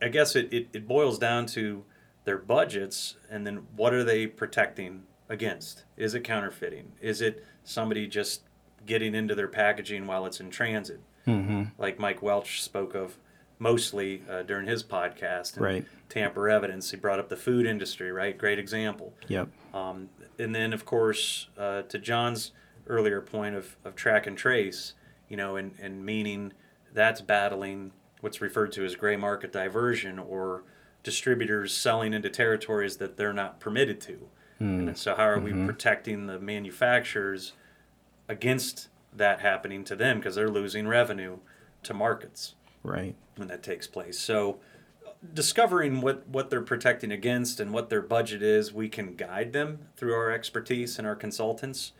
i 0.00 0.08
guess 0.08 0.34
it, 0.34 0.52
it, 0.52 0.68
it 0.72 0.88
boils 0.88 1.18
down 1.18 1.46
to 1.46 1.84
their 2.24 2.38
budgets 2.38 3.16
and 3.30 3.46
then 3.46 3.66
what 3.76 3.92
are 3.92 4.04
they 4.04 4.26
protecting 4.26 5.04
against 5.28 5.84
is 5.96 6.14
it 6.14 6.24
counterfeiting 6.24 6.92
is 7.00 7.20
it 7.20 7.44
somebody 7.64 8.06
just 8.06 8.42
getting 8.84 9.14
into 9.14 9.34
their 9.34 9.48
packaging 9.48 10.06
while 10.06 10.26
it's 10.26 10.40
in 10.40 10.50
transit 10.50 11.00
mm-hmm. 11.26 11.64
like 11.78 11.98
Mike 11.98 12.22
Welch 12.22 12.62
spoke 12.62 12.94
of 12.94 13.16
mostly 13.62 14.22
uh, 14.28 14.42
during 14.42 14.66
his 14.66 14.82
podcast. 14.82 15.54
And 15.54 15.64
right. 15.64 15.84
Tamper 16.08 16.48
evidence. 16.50 16.90
He 16.90 16.96
brought 16.96 17.20
up 17.20 17.28
the 17.28 17.36
food 17.36 17.64
industry, 17.64 18.10
right? 18.10 18.36
Great 18.36 18.58
example. 18.58 19.14
Yep. 19.28 19.48
Um, 19.72 20.08
and 20.38 20.54
then, 20.54 20.72
of 20.72 20.84
course, 20.84 21.48
uh, 21.58 21.82
to 21.82 21.98
John's 21.98 22.52
earlier 22.86 23.20
point 23.20 23.54
of, 23.54 23.76
of 23.84 23.94
track 23.94 24.26
and 24.26 24.36
trace, 24.36 24.94
you 25.28 25.36
know, 25.36 25.56
and, 25.56 25.72
and 25.80 26.04
meaning 26.04 26.52
that's 26.92 27.20
battling 27.20 27.92
what's 28.20 28.40
referred 28.40 28.72
to 28.72 28.84
as 28.84 28.94
gray 28.96 29.16
market 29.16 29.52
diversion 29.52 30.18
or 30.18 30.64
distributors 31.02 31.74
selling 31.74 32.14
into 32.14 32.28
territories 32.28 32.98
that 32.98 33.16
they're 33.16 33.32
not 33.32 33.60
permitted 33.60 34.00
to. 34.00 34.28
Mm. 34.60 34.88
And 34.88 34.98
so, 34.98 35.14
how 35.14 35.24
are 35.24 35.38
mm-hmm. 35.38 35.60
we 35.60 35.66
protecting 35.66 36.26
the 36.26 36.38
manufacturers 36.38 37.52
against 38.28 38.88
that 39.14 39.40
happening 39.40 39.84
to 39.84 39.96
them 39.96 40.18
because 40.18 40.34
they're 40.34 40.48
losing 40.48 40.88
revenue 40.88 41.38
to 41.82 41.94
markets 41.94 42.54
right 42.82 43.14
when 43.36 43.48
that 43.48 43.62
takes 43.62 43.86
place 43.86 44.18
so 44.18 44.58
discovering 45.34 46.00
what 46.00 46.26
what 46.28 46.50
they're 46.50 46.62
protecting 46.62 47.12
against 47.12 47.60
and 47.60 47.72
what 47.72 47.88
their 47.88 48.02
budget 48.02 48.42
is 48.42 48.72
we 48.72 48.88
can 48.88 49.14
guide 49.14 49.52
them 49.52 49.78
through 49.96 50.14
our 50.14 50.30
expertise 50.30 50.98
and 50.98 51.06
our 51.06 51.14
consultants 51.14 51.92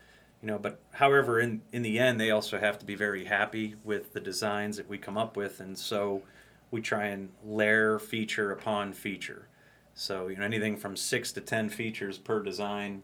you 0.42 0.48
know 0.48 0.58
but 0.58 0.80
however 0.94 1.38
in 1.38 1.62
in 1.72 1.82
the 1.82 1.98
end 1.98 2.20
they 2.20 2.30
also 2.30 2.58
have 2.58 2.78
to 2.78 2.84
be 2.84 2.94
very 2.94 3.26
happy 3.26 3.76
with 3.84 4.12
the 4.12 4.20
designs 4.20 4.76
that 4.76 4.88
we 4.88 4.98
come 4.98 5.16
up 5.16 5.36
with 5.36 5.60
and 5.60 5.78
so 5.78 6.22
we 6.70 6.80
try 6.80 7.06
and 7.06 7.28
layer 7.44 7.98
feature 7.98 8.50
upon 8.50 8.92
feature 8.92 9.46
so 9.94 10.26
you 10.26 10.36
know 10.36 10.44
anything 10.44 10.76
from 10.76 10.96
6 10.96 11.32
to 11.32 11.40
10 11.40 11.68
features 11.68 12.18
per 12.18 12.42
design 12.42 13.02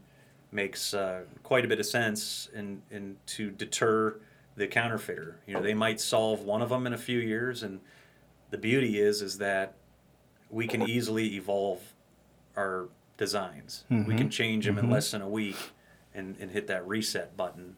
makes 0.50 0.94
uh, 0.94 1.22
quite 1.42 1.64
a 1.64 1.68
bit 1.68 1.78
of 1.78 1.86
sense 1.86 2.48
in, 2.54 2.82
in 2.90 3.16
to 3.26 3.50
deter 3.50 4.18
the 4.56 4.66
counterfeiter. 4.66 5.38
You 5.46 5.54
know, 5.54 5.62
they 5.62 5.74
might 5.74 6.00
solve 6.00 6.42
one 6.42 6.62
of 6.62 6.70
them 6.70 6.86
in 6.86 6.92
a 6.92 6.98
few 6.98 7.18
years, 7.18 7.62
and 7.62 7.80
the 8.50 8.58
beauty 8.58 8.98
is 9.00 9.22
is 9.22 9.38
that 9.38 9.74
we 10.50 10.66
can 10.66 10.88
easily 10.88 11.36
evolve 11.36 11.80
our 12.56 12.88
designs. 13.16 13.84
Mm-hmm. 13.90 14.08
We 14.08 14.16
can 14.16 14.30
change 14.30 14.66
them 14.66 14.76
mm-hmm. 14.76 14.86
in 14.86 14.90
less 14.90 15.10
than 15.10 15.22
a 15.22 15.28
week, 15.28 15.56
and, 16.14 16.36
and 16.40 16.50
hit 16.50 16.66
that 16.68 16.86
reset 16.86 17.36
button 17.36 17.76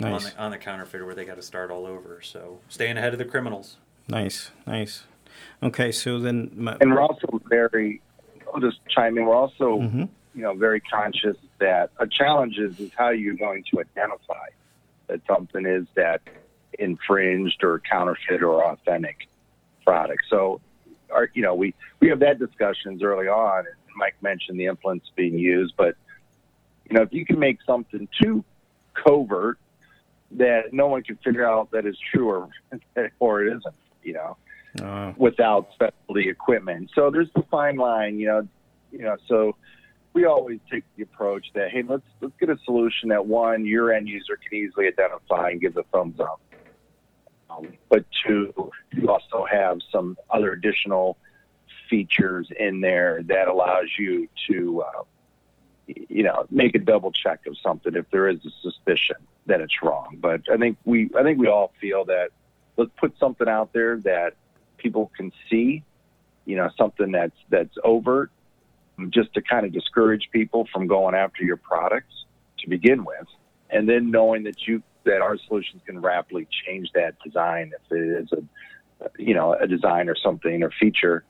nice. 0.00 0.24
on 0.24 0.30
the 0.30 0.42
on 0.42 0.50
the 0.50 0.58
counterfeiter 0.58 1.04
where 1.04 1.14
they 1.14 1.24
got 1.24 1.36
to 1.36 1.42
start 1.42 1.70
all 1.70 1.86
over. 1.86 2.20
So 2.22 2.60
staying 2.68 2.96
ahead 2.96 3.12
of 3.12 3.18
the 3.18 3.24
criminals. 3.24 3.76
Nice, 4.08 4.50
nice. 4.66 5.04
Okay, 5.62 5.92
so 5.92 6.18
then 6.18 6.50
my, 6.54 6.76
and 6.80 6.92
we're 6.92 7.00
also 7.00 7.40
very. 7.48 8.00
I'll 8.52 8.60
just 8.60 8.80
chime 8.88 9.16
in. 9.16 9.24
We're 9.24 9.34
also 9.34 9.78
mm-hmm. 9.78 10.04
you 10.34 10.42
know 10.42 10.54
very 10.54 10.80
conscious 10.80 11.36
that 11.58 11.90
a 11.98 12.06
challenge 12.06 12.58
is, 12.58 12.78
is 12.80 12.90
how 12.96 13.10
you're 13.10 13.34
going 13.34 13.64
to 13.70 13.80
identify 13.80 14.48
that 15.06 15.20
something 15.26 15.64
is 15.64 15.86
that 15.94 16.20
infringed 16.78 17.62
or 17.62 17.80
counterfeit 17.80 18.42
or 18.42 18.64
authentic 18.64 19.28
product. 19.84 20.22
So, 20.28 20.60
our, 21.12 21.28
you 21.34 21.42
know, 21.42 21.54
we, 21.54 21.74
we 22.00 22.08
have 22.08 22.20
that 22.20 22.38
discussions 22.38 23.02
early 23.02 23.28
on. 23.28 23.58
And 23.60 23.74
Mike 23.96 24.16
mentioned 24.22 24.58
the 24.58 24.66
influence 24.66 25.04
being 25.14 25.38
used, 25.38 25.74
but 25.76 25.96
you 26.88 26.96
know, 26.96 27.02
if 27.02 27.12
you 27.12 27.24
can 27.24 27.38
make 27.38 27.58
something 27.66 28.08
too 28.20 28.44
covert 28.94 29.58
that 30.32 30.72
no 30.72 30.88
one 30.88 31.02
can 31.02 31.16
figure 31.16 31.46
out 31.46 31.70
that 31.70 31.86
is 31.86 31.96
true 32.12 32.28
or 32.28 32.48
or 33.18 33.44
it 33.44 33.56
isn't, 33.56 33.74
you 34.02 34.14
know, 34.14 34.36
uh. 34.82 35.12
without 35.16 35.68
specialty 35.74 36.28
equipment. 36.28 36.90
So 36.94 37.10
there's 37.10 37.30
the 37.34 37.42
fine 37.50 37.76
line, 37.76 38.18
you 38.18 38.26
know, 38.26 38.48
you 38.90 39.00
know, 39.00 39.16
so 39.28 39.56
we 40.12 40.26
always 40.26 40.60
take 40.70 40.84
the 40.96 41.02
approach 41.02 41.46
that 41.54 41.70
hey, 41.70 41.82
let's 41.82 42.02
let's 42.20 42.34
get 42.38 42.50
a 42.50 42.58
solution 42.64 43.08
that 43.10 43.26
one 43.26 43.64
your 43.66 43.92
end 43.92 44.08
user 44.08 44.36
can 44.36 44.58
easily 44.58 44.86
identify 44.86 45.50
and 45.50 45.60
give 45.60 45.76
a 45.76 45.82
thumbs 45.84 46.20
up. 46.20 46.40
Um, 47.52 47.68
but 47.88 48.04
two, 48.24 48.70
you 48.92 49.08
also 49.08 49.44
have 49.50 49.80
some 49.90 50.16
other 50.30 50.52
additional 50.52 51.18
features 51.88 52.48
in 52.58 52.80
there 52.80 53.22
that 53.24 53.48
allows 53.48 53.88
you 53.98 54.28
to, 54.48 54.82
uh, 54.82 55.02
you 55.86 56.22
know, 56.22 56.46
make 56.50 56.74
a 56.74 56.78
double 56.78 57.12
check 57.12 57.46
of 57.46 57.56
something 57.58 57.94
if 57.94 58.08
there 58.10 58.28
is 58.28 58.38
a 58.46 58.50
suspicion 58.62 59.16
that 59.46 59.60
it's 59.60 59.82
wrong. 59.82 60.16
But 60.20 60.42
I 60.50 60.56
think 60.56 60.78
we 60.84 61.10
I 61.18 61.22
think 61.22 61.38
we 61.38 61.48
all 61.48 61.72
feel 61.80 62.04
that 62.06 62.30
let's 62.76 62.90
put 62.96 63.18
something 63.18 63.48
out 63.48 63.72
there 63.72 63.98
that 63.98 64.34
people 64.78 65.10
can 65.16 65.32
see, 65.50 65.82
you 66.44 66.56
know, 66.56 66.70
something 66.78 67.12
that's 67.12 67.36
that's 67.50 67.76
overt 67.84 68.30
just 69.10 69.34
to 69.34 69.42
kind 69.42 69.66
of 69.66 69.72
discourage 69.72 70.28
people 70.32 70.68
from 70.72 70.86
going 70.86 71.14
after 71.14 71.44
your 71.44 71.56
products 71.56 72.24
to 72.60 72.68
begin 72.68 73.04
with, 73.04 73.26
and 73.70 73.88
then 73.88 74.10
knowing 74.10 74.44
that 74.44 74.66
you 74.66 74.82
that 75.04 75.20
our 75.20 75.36
solutions 75.46 75.82
can 75.86 76.00
rapidly 76.00 76.46
change 76.66 76.90
that 76.94 77.14
design 77.24 77.72
if 77.74 77.96
it 77.96 78.22
is 78.22 78.32
a 78.32 78.42
you 79.18 79.34
know 79.34 79.54
a 79.54 79.66
design 79.66 80.08
or 80.08 80.16
something 80.16 80.62
or 80.62 80.70
feature 80.78 81.24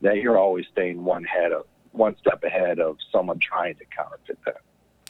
that 0.00 0.18
you're 0.18 0.38
always 0.38 0.64
staying 0.72 1.04
one 1.04 1.24
head 1.24 1.52
of 1.52 1.66
one 1.92 2.16
step 2.20 2.44
ahead 2.44 2.78
of 2.78 2.96
someone 3.10 3.38
trying 3.40 3.74
to 3.74 3.84
counterfeit 3.86 4.38
that. 4.44 4.58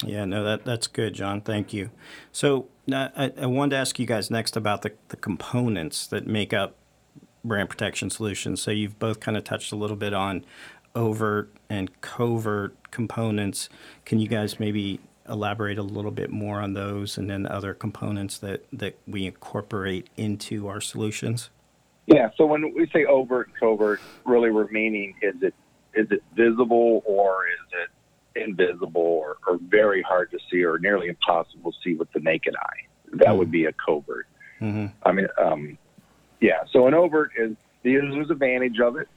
Yeah, 0.05 0.25
no, 0.25 0.45
that 0.45 0.65
that's 0.65 0.87
good, 0.87 1.15
John. 1.15 1.41
Thank 1.41 1.73
you. 1.73 1.91
So 2.33 2.69
I, 2.93 3.33
I 3.41 3.47
wanted 3.47 3.71
to 3.71 3.77
ask 3.77 3.99
you 3.99 4.07
guys 4.07 4.31
next 4.31 4.57
about 4.57 4.83
the, 4.83 4.93
the 5.09 5.17
components 5.17 6.07
that 6.07 6.27
make 6.27 6.53
up 6.53 6.77
brand 7.45 7.69
protection 7.69 8.11
solutions. 8.11 8.63
So 8.63 8.71
you've 8.71 8.99
both 8.99 9.21
kind 9.21 9.37
of 9.37 9.45
touched 9.45 9.73
a 9.73 9.77
little 9.77 9.97
bit 9.97 10.15
on 10.15 10.45
overt 10.95 11.53
and 11.69 12.01
covert 12.01 12.77
components. 12.91 13.69
Can 14.05 14.21
you 14.21 14.29
guys 14.29 14.61
maybe 14.61 15.01
elaborate 15.29 15.79
a 15.79 15.83
little 15.83 16.11
bit 16.11 16.31
more 16.31 16.61
on 16.61 16.75
those 16.75 17.19
and 17.19 17.29
then 17.29 17.47
other 17.47 17.75
components 17.75 18.39
that, 18.39 18.65
that 18.73 18.99
we 19.07 19.27
incorporate 19.27 20.09
into 20.17 20.69
our 20.69 20.81
solutions? 20.81 21.51
Yeah, 22.07 22.31
so 22.37 22.47
when 22.47 22.73
we 22.75 22.89
say 22.89 23.05
overt 23.05 23.49
and 23.49 23.57
covert, 23.61 24.01
really 24.25 24.51
we're 24.51 24.69
meaning 24.69 25.15
is 25.21 25.35
it 25.43 25.55
is 25.95 26.11
it 26.11 26.23
visible 26.35 27.03
or 27.05 27.47
is 27.47 27.73
it 27.73 28.47
invisible 28.47 29.03
or, 29.03 29.37
or 29.47 29.59
very 29.59 30.01
hard 30.01 30.31
to 30.31 30.39
see 30.51 30.65
or 30.65 30.79
nearly 30.79 31.09
impossible 31.09 31.73
to 31.73 31.79
see 31.83 31.95
with 31.95 32.11
the 32.13 32.21
naked 32.21 32.55
eye? 32.57 32.87
That 33.13 33.29
mm-hmm. 33.29 33.39
would 33.39 33.51
be 33.51 33.67
a 33.67 33.73
covert. 33.73 34.27
Mm-hmm. 34.61 34.87
I 35.03 35.13
mean, 35.13 35.29
um, 35.39 35.79
yeah. 36.41 36.61
So 36.73 36.87
an 36.87 36.95
overt 36.95 37.33
is 37.37 37.57
the 37.83 37.91
user's 37.91 38.31
advantage 38.31 38.81
of 38.81 38.97
it 38.97 39.09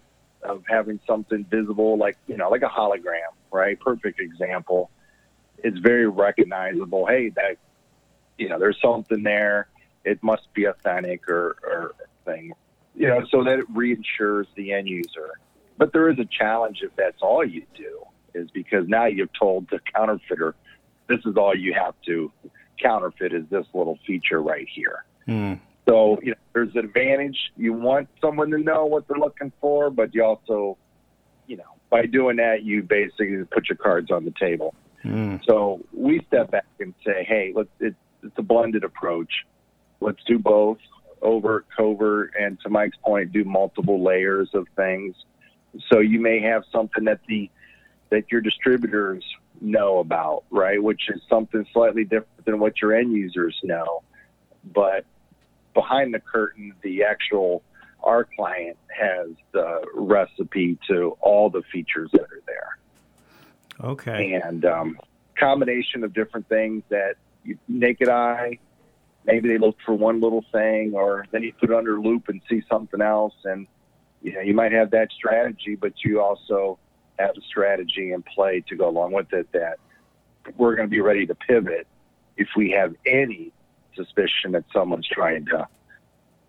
of 0.44 0.64
having 0.68 1.00
something 1.08 1.46
visible, 1.46 1.98
like 1.98 2.18
you 2.28 2.36
know, 2.36 2.50
like 2.50 2.64
a 2.64 2.70
hologram, 2.70 3.32
right? 3.52 3.80
Perfect 3.80 4.20
example. 4.20 4.90
It's 5.64 5.78
very 5.80 6.08
recognizable. 6.08 7.06
Hey, 7.06 7.30
that 7.30 7.58
you 8.38 8.50
know, 8.50 8.60
there's 8.60 8.80
something 8.82 9.24
there. 9.24 9.68
It 10.04 10.22
must 10.24 10.52
be 10.54 10.66
authentic 10.66 11.30
or, 11.30 11.58
or 11.64 11.96
thing, 12.26 12.54
you 12.96 13.08
know, 13.08 13.24
so 13.30 13.44
that 13.44 13.60
it 13.60 13.72
reinsures 13.72 14.46
the 14.56 14.74
end 14.74 14.88
user. 14.88 15.32
But 15.78 15.94
there 15.94 16.10
is 16.10 16.18
a 16.18 16.26
challenge 16.26 16.80
if 16.82 16.96
that's 16.96 17.22
all 17.22 17.46
you 17.46 17.64
do, 17.76 18.04
is 18.34 18.50
because 18.52 18.88
now 18.88 19.06
you've 19.06 19.34
told 19.34 19.70
the 19.70 19.80
counterfeiter, 19.96 20.56
this 21.08 21.20
is 21.26 21.38
all 21.38 21.56
you 21.56 21.74
have 21.74 21.94
to 22.08 22.32
counterfeit 22.82 23.34
is 23.34 23.44
this 23.50 23.66
little 23.74 24.00
feature 24.08 24.42
right 24.42 24.68
here. 24.74 25.06
Mm. 25.28 25.60
So, 25.88 26.20
you 26.24 26.32
know, 26.32 26.38
there's 26.54 26.74
an 26.74 26.80
advantage. 26.80 27.38
You 27.58 27.74
want 27.74 28.10
someone 28.20 28.50
to 28.52 28.58
know 28.58 28.86
what 28.86 29.08
they're 29.08 29.18
looking 29.18 29.52
for, 29.62 29.92
but 29.92 30.16
you 30.16 30.24
also, 30.24 30.78
you 31.48 31.58
know, 31.58 31.64
by 31.90 32.06
doing 32.06 32.38
that, 32.38 32.64
you 32.64 32.82
basically 32.82 33.44
put 33.52 33.70
your 33.70 33.78
cards 33.78 34.10
on 34.10 34.26
the 34.26 34.34
table. 34.40 34.74
Mm. 35.04 35.44
So 35.46 35.82
we 35.94 36.22
step 36.28 36.52
back 36.52 36.66
and 36.80 36.94
say, 37.06 37.26
hey, 37.28 37.54
let's, 37.56 37.70
it's, 37.80 37.96
it's 38.24 38.38
a 38.38 38.44
blended 38.44 38.84
approach. 38.84 39.46
Let's 40.00 40.24
do 40.26 40.40
both 40.40 40.78
overt, 41.22 41.66
covert, 41.76 42.34
and 42.40 42.60
to 42.62 42.70
Mike's 42.70 42.98
point, 42.98 43.32
do 43.32 43.44
multiple 43.44 44.04
layers 44.04 44.50
of 44.54 44.68
things. 44.76 45.16
So 45.92 46.00
you 46.00 46.20
may 46.20 46.42
have 46.42 46.64
something 46.72 47.06
that 47.06 47.20
the 47.28 47.50
that 48.10 48.30
your 48.30 48.42
distributors 48.42 49.24
know 49.62 50.00
about, 50.00 50.44
right? 50.50 50.82
Which 50.84 51.04
is 51.10 51.22
something 51.30 51.66
slightly 51.72 52.04
different 52.04 52.44
than 52.44 52.60
what 52.60 52.82
your 52.82 52.94
end 52.94 53.14
users 53.14 53.58
know. 53.64 54.04
But 54.74 55.06
behind 55.74 56.14
the 56.14 56.20
curtain, 56.20 56.74
the 56.82 57.06
actual 57.06 57.64
our 58.04 58.28
client 58.36 58.78
has 58.90 59.30
the 59.54 59.86
recipe 59.94 60.78
to 60.90 61.16
all 61.22 61.50
the 61.50 61.62
features 61.72 62.10
that 62.12 62.22
are 62.22 62.42
there. 62.46 62.78
Okay. 63.84 64.34
And 64.34 64.66
um, 64.66 65.00
combination 65.38 66.04
of 66.04 66.14
different 66.14 66.48
things 66.48 66.84
that 66.90 67.16
you, 67.44 67.58
naked 67.68 68.10
eye, 68.10 68.60
maybe 69.26 69.50
they 69.50 69.58
look 69.58 69.78
for 69.86 69.94
one 69.94 70.22
little 70.22 70.46
thing, 70.52 70.94
or 70.94 71.26
then 71.32 71.44
you 71.44 71.54
put 71.54 71.70
it 71.72 71.76
under 71.76 72.00
loupe 72.00 72.30
and 72.30 72.42
see 72.50 72.62
something 72.70 73.02
else. 73.02 73.34
And 73.44 73.68
you 74.22 74.34
know, 74.34 74.42
you 74.42 74.54
might 74.54 74.72
have 74.72 74.92
that 74.92 75.10
strategy, 75.12 75.76
but 75.76 75.94
you 76.04 76.22
also 76.22 76.78
have 77.18 77.32
a 77.38 77.42
strategy 77.42 78.12
in 78.12 78.24
play 78.24 78.64
to 78.68 78.76
go 78.76 78.88
along 78.88 79.14
with 79.14 79.32
it 79.34 79.52
that 79.54 79.80
we're 80.58 80.76
going 80.76 80.88
to 80.88 80.92
be 80.92 81.02
ready 81.02 81.26
to 81.26 81.36
pivot 81.36 81.88
if 82.38 82.48
we 82.56 82.72
have 82.72 82.96
any 83.06 83.52
suspicion 83.96 84.52
that 84.54 84.64
someone's 84.74 85.08
trying 85.08 85.46
to, 85.46 85.68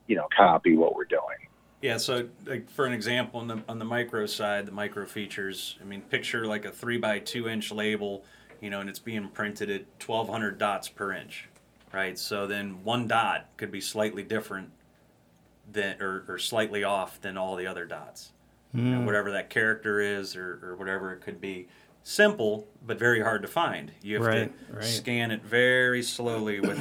you 0.07 0.17
know, 0.17 0.27
copy 0.35 0.77
what 0.77 0.95
we're 0.95 1.05
doing. 1.05 1.49
Yeah, 1.83 1.97
so 1.97 2.29
like 2.47 2.71
for 2.71 2.87
an 2.87 2.93
example, 2.93 3.41
on 3.41 3.49
the 3.49 3.63
on 3.69 3.81
the 3.81 3.85
micro 3.85 4.25
side, 4.27 4.67
the 4.67 4.73
micro 4.73 5.05
features. 5.05 5.77
I 5.81 5.85
mean, 5.85 6.01
picture 6.01 6.47
like 6.47 6.65
a 6.65 6.71
three 6.71 6.97
by 6.97 7.19
two 7.19 7.49
inch 7.49 7.73
label, 7.73 8.25
you 8.61 8.71
know, 8.71 8.81
and 8.81 8.89
it's 8.89 9.01
being 9.01 9.29
printed 9.29 9.69
at 9.69 9.85
1,200 10.05 10.59
dots 10.59 10.89
per 10.89 11.13
inch, 11.13 11.49
right? 11.93 12.17
So 12.17 12.47
then 12.47 12.85
one 12.85 13.09
dot 13.09 13.49
could 13.57 13.73
be 13.73 13.81
slightly 13.81 14.23
different 14.23 14.71
than 15.71 16.01
or, 16.01 16.25
or 16.29 16.39
slightly 16.39 16.85
off 16.85 17.21
than 17.21 17.37
all 17.37 17.57
the 17.57 17.67
other 17.67 17.85
dots, 17.85 18.31
mm. 18.75 18.85
you 18.85 18.91
know, 18.91 18.99
hmm. 18.99 19.07
whatever 19.07 19.33
that 19.33 19.51
character 19.51 20.01
is 20.01 20.37
or, 20.37 20.61
or 20.63 20.77
whatever 20.77 21.13
it 21.13 21.21
could 21.21 21.41
be. 21.41 21.67
Simple, 22.05 22.67
but 22.85 22.99
very 22.99 23.21
hard 23.21 23.43
to 23.43 23.49
find. 23.49 23.93
You 24.03 24.17
have 24.17 24.27
right, 24.27 24.69
to 24.69 24.75
right. 24.75 24.85
scan 24.85 25.31
it 25.31 25.43
very 25.45 26.03
slowly 26.03 26.61
with 26.61 26.81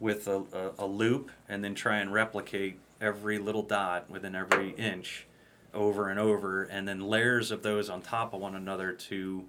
with 0.00 0.28
a, 0.28 0.44
a, 0.52 0.84
a 0.84 0.86
loupe, 0.86 1.30
and 1.48 1.64
then 1.64 1.74
try 1.74 1.98
and 1.98 2.12
replicate 2.12 2.78
every 3.00 3.38
little 3.38 3.62
dot 3.62 4.10
within 4.10 4.34
every 4.34 4.70
inch 4.70 5.26
over 5.74 6.08
and 6.08 6.18
over, 6.18 6.64
and 6.64 6.88
then 6.88 7.00
layers 7.00 7.50
of 7.50 7.62
those 7.62 7.90
on 7.90 8.00
top 8.00 8.32
of 8.32 8.40
one 8.40 8.54
another 8.54 8.92
to 8.92 9.44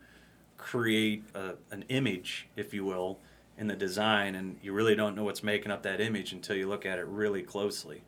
create 0.58 1.24
a, 1.34 1.54
an 1.72 1.86
image, 1.90 2.48
if 2.56 2.74
you 2.74 2.84
will, 2.84 3.20
in 3.58 3.68
the 3.68 3.76
design. 3.76 4.36
And 4.36 4.58
you 4.62 4.74
really 4.74 4.96
don't 4.96 5.16
know 5.16 5.24
what's 5.24 5.44
making 5.44 5.72
up 5.72 5.84
that 5.84 6.02
image 6.02 6.34
until 6.34 6.56
you 6.56 6.68
look 6.68 6.86
at 6.86 7.00
it 7.00 7.06
really 7.08 7.42
closely. 7.42 8.04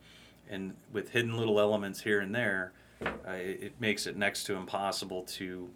And 0.50 0.75
with 0.91 1.12
hidden 1.12 1.38
little 1.38 1.60
elements 1.60 2.01
here 2.01 2.19
and 2.19 2.36
there, 2.36 2.74
uh, 3.01 3.31
it, 3.31 3.63
it, 3.63 3.74
makes 3.79 4.05
it 4.05 4.17
next 4.17 4.43
to 4.46 4.55
impossible 4.55 5.24
to 5.24 5.46
you 5.46 5.69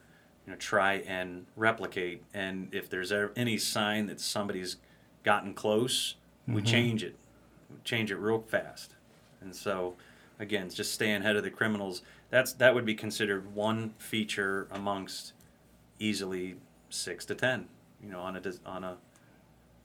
know, 0.48 0.56
try 0.56 0.96
and 1.08 1.46
replicate. 1.56 2.24
And 2.34 2.74
if 2.74 2.90
there's 2.90 3.14
any 3.36 3.58
sign 3.58 4.08
that 4.08 4.20
somebody's 4.20 4.78
gotten 5.24 5.54
close, 5.54 6.16
mm-hmm. 6.44 6.56
we 6.56 6.62
change 6.62 7.04
it. 7.04 7.16
We 7.70 7.78
change 7.84 8.12
it 8.12 8.18
real 8.18 8.42
fast. 8.42 8.96
And 9.44 9.56
so, 9.56 9.96
again, 10.40 10.70
just 10.70 10.94
staying 10.94 11.22
ahead 11.22 11.36
of 11.36 11.44
the 11.44 11.50
criminals. 11.50 12.02
That's 12.30 12.54
that 12.54 12.74
would 12.74 12.86
be 12.86 12.96
considered 12.96 13.54
one 13.54 13.94
feature 13.98 14.68
amongst 14.72 15.34
easily 16.00 16.56
six 16.90 17.26
to 17.26 17.36
ten. 17.36 17.68
You 18.04 18.12
know, 18.12 18.20
on 18.20 18.36
a 18.36 18.42
on 18.66 18.84
a 18.84 18.98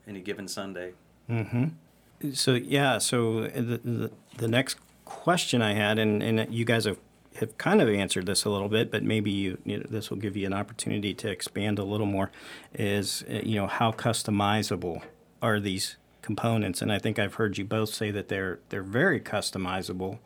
any 0.07 0.21
given 0.21 0.49
Sunday. 0.49 0.93
Mm-hmm. 1.31 2.33
So 2.33 2.55
yeah, 2.55 2.99
so 2.99 3.43
the, 3.43 3.79
the, 3.79 4.11
the 4.39 4.49
next 4.49 4.77
question 5.05 5.63
I 5.63 5.75
had, 5.75 5.99
and, 5.99 6.23
and 6.23 6.53
you 6.53 6.65
guys 6.65 6.85
have 6.85 6.99
have 7.37 7.57
kind 7.57 7.81
of 7.81 7.89
answered 7.89 8.27
this 8.27 8.45
a 8.45 8.51
little 8.51 8.69
bit, 8.69 8.91
but 8.91 9.05
maybe 9.05 9.31
you, 9.31 9.59
you 9.65 9.77
know, 9.77 9.87
this 9.89 10.11
will 10.11 10.17
give 10.17 10.37
you 10.37 10.45
an 10.45 10.53
opportunity 10.53 11.15
to 11.15 11.31
expand 11.31 11.79
a 11.79 11.85
little 11.85 12.07
more. 12.07 12.31
Is 12.75 13.25
you 13.29 13.57
know 13.57 13.67
how 13.67 13.93
customizable 13.93 15.03
are 15.41 15.61
these 15.61 15.97
components, 16.23 16.83
and 16.83 16.93
I 16.93 16.99
think 16.99 17.19
I've 17.19 17.35
heard 17.35 17.59
you 17.59 17.65
both 17.65 17.91
say 17.91 18.11
that 18.11 18.29
they're 18.29 18.61
they're 18.69 18.83
very 18.83 19.21
customizable. 19.21 20.19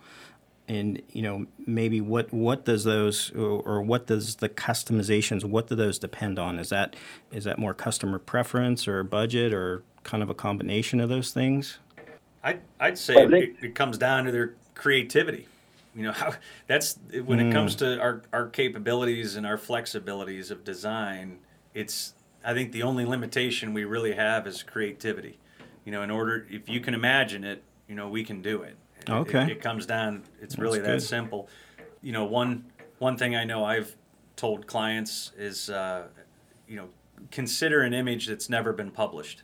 And 0.68 1.02
you 1.11 1.22
know 1.22 1.46
maybe 1.66 2.00
what 2.00 2.33
what 2.33 2.64
does 2.64 2.85
those 2.85 3.33
or, 3.33 3.61
or 3.61 3.83
what 3.83 4.07
does 4.07 4.37
the 4.37 4.48
customizations 4.48 5.44
what 5.44 5.66
do 5.66 5.74
those 5.74 5.98
depend 5.98 6.38
on? 6.38 6.59
Is 6.59 6.68
that 6.68 6.94
is 7.33 7.44
that 7.44 7.59
more 7.59 7.74
customer 7.74 8.18
preference 8.18 8.87
or 8.87 9.02
budget 9.02 9.52
or 9.52 9.83
kind 10.05 10.22
of 10.22 10.31
a 10.31 10.35
combination 10.35 11.00
of 11.00 11.09
those 11.09 11.33
things? 11.33 11.78
I'd, 12.44 12.61
I'd 12.81 12.98
say 12.98 13.14
it, 13.14 13.57
it, 13.62 13.74
comes 13.74 13.98
down 13.98 14.24
to 14.24 14.33
their 14.33 14.55
creativity. 14.74 15.46
You 15.94 16.05
know, 16.05 16.12
how 16.12 16.35
that's 16.66 16.98
when 17.24 17.38
mm. 17.38 17.50
it 17.50 17.52
comes 17.52 17.76
to 17.76 18.00
our, 18.00 18.22
our 18.33 18.48
capabilities 18.48 19.37
and 19.37 19.46
our 19.46 19.59
flexibilities 19.59 20.50
of 20.50 20.64
design, 20.64 21.38
it's 21.74 22.14
I 22.44 22.55
think 22.55 22.72
the 22.72 22.83
only 22.83 23.05
limitation 23.05 23.74
we 23.74 23.85
really 23.85 24.14
have 24.14 24.46
is 24.46 24.62
creativity 24.62 25.38
you 25.85 25.92
know, 25.92 26.03
in 26.03 26.11
order, 26.11 26.47
if 26.51 26.68
you 26.68 26.81
can 26.81 26.95
imagine 26.95 27.45
it, 27.45 27.62
you 27.88 27.95
know, 27.95 28.09
we 28.09 28.25
can 28.25 28.42
do 28.42 28.62
it. 28.62 28.77
Okay. 29.09 29.42
It, 29.42 29.51
it 29.51 29.61
comes 29.61 29.87
down. 29.87 30.23
It's 30.40 30.59
really 30.59 30.79
that 30.81 31.03
simple. 31.03 31.49
You 32.03 32.12
know, 32.12 32.25
one 32.25 32.66
one 32.99 33.16
thing 33.16 33.35
I 33.35 33.45
know 33.45 33.64
I've 33.64 33.97
told 34.37 34.66
clients 34.66 35.33
is, 35.37 35.68
uh, 35.68 36.07
you 36.68 36.77
know, 36.77 36.88
consider 37.31 37.83
an 37.83 37.95
image 37.95 38.27
that's 38.27 38.49
never 38.49 38.73
been 38.73 38.90
published. 38.90 39.42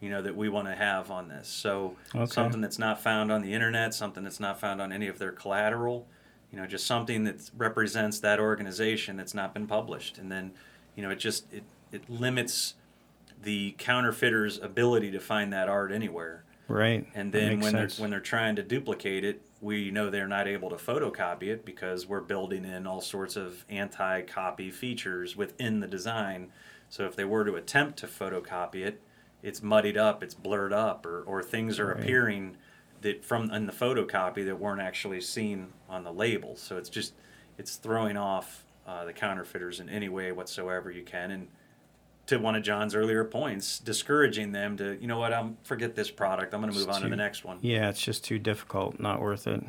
You 0.00 0.08
know 0.08 0.22
that 0.22 0.34
we 0.34 0.48
want 0.48 0.66
to 0.66 0.74
have 0.74 1.10
on 1.10 1.28
this. 1.28 1.46
So 1.46 1.96
okay. 2.14 2.26
something 2.26 2.60
that's 2.60 2.78
not 2.78 3.02
found 3.02 3.30
on 3.30 3.42
the 3.42 3.52
internet, 3.52 3.92
something 3.94 4.24
that's 4.24 4.40
not 4.40 4.58
found 4.58 4.80
on 4.80 4.92
any 4.92 5.08
of 5.08 5.18
their 5.18 5.32
collateral. 5.32 6.06
You 6.50 6.58
know, 6.58 6.66
just 6.66 6.86
something 6.86 7.24
that 7.24 7.50
represents 7.56 8.18
that 8.20 8.40
organization 8.40 9.16
that's 9.16 9.34
not 9.34 9.54
been 9.54 9.68
published, 9.68 10.18
and 10.18 10.32
then, 10.32 10.52
you 10.96 11.02
know, 11.02 11.10
it 11.10 11.20
just 11.20 11.52
it 11.52 11.64
it 11.92 12.08
limits 12.08 12.74
the 13.42 13.74
counterfeiter's 13.78 14.58
ability 14.58 15.10
to 15.12 15.20
find 15.20 15.52
that 15.52 15.68
art 15.68 15.92
anywhere. 15.92 16.44
Right. 16.68 17.06
And 17.14 17.32
then 17.32 17.60
when 17.60 17.72
sense. 17.72 17.96
they're 17.96 18.04
when 18.04 18.10
they're 18.10 18.20
trying 18.20 18.56
to 18.56 18.62
duplicate 18.62 19.24
it, 19.24 19.42
we 19.60 19.90
know 19.90 20.08
they're 20.08 20.28
not 20.28 20.46
able 20.46 20.70
to 20.70 20.76
photocopy 20.76 21.48
it 21.48 21.64
because 21.64 22.06
we're 22.06 22.20
building 22.20 22.64
in 22.64 22.86
all 22.86 23.00
sorts 23.00 23.36
of 23.36 23.64
anti-copy 23.68 24.70
features 24.70 25.36
within 25.36 25.80
the 25.80 25.88
design. 25.88 26.52
So 26.88 27.06
if 27.06 27.16
they 27.16 27.24
were 27.24 27.44
to 27.44 27.56
attempt 27.56 27.98
to 27.98 28.06
photocopy 28.06 28.86
it, 28.86 29.00
it's 29.42 29.62
muddied 29.62 29.96
up, 29.96 30.22
it's 30.22 30.34
blurred 30.34 30.72
up, 30.72 31.04
or, 31.06 31.22
or 31.22 31.42
things 31.42 31.78
are 31.78 31.88
right. 31.88 31.98
appearing 32.00 32.56
that 33.00 33.24
from 33.24 33.50
in 33.50 33.66
the 33.66 33.72
photocopy 33.72 34.44
that 34.44 34.60
weren't 34.60 34.80
actually 34.80 35.20
seen 35.20 35.72
on 35.88 36.04
the 36.04 36.12
label. 36.12 36.56
So 36.56 36.76
it's 36.76 36.88
just 36.88 37.14
it's 37.58 37.76
throwing 37.76 38.16
off 38.16 38.64
uh, 38.86 39.04
the 39.04 39.12
counterfeiters 39.12 39.80
in 39.80 39.88
any 39.88 40.08
way 40.08 40.30
whatsoever 40.32 40.90
you 40.90 41.02
can. 41.02 41.30
And 41.30 41.48
to 42.30 42.38
one 42.38 42.54
of 42.54 42.62
John's 42.62 42.94
earlier 42.94 43.24
points, 43.24 43.78
discouraging 43.78 44.52
them 44.52 44.76
to, 44.78 44.96
you 45.00 45.06
know 45.06 45.18
what, 45.18 45.32
I'm 45.32 45.56
forget 45.64 45.94
this 45.94 46.10
product. 46.10 46.54
I'm 46.54 46.60
going 46.60 46.72
to 46.72 46.78
move 46.78 46.88
on 46.88 47.02
to 47.02 47.08
the 47.08 47.16
next 47.16 47.44
one. 47.44 47.58
Yeah, 47.60 47.88
it's 47.88 48.00
just 48.00 48.24
too 48.24 48.38
difficult, 48.38 48.98
not 48.98 49.20
worth 49.20 49.46
it. 49.46 49.62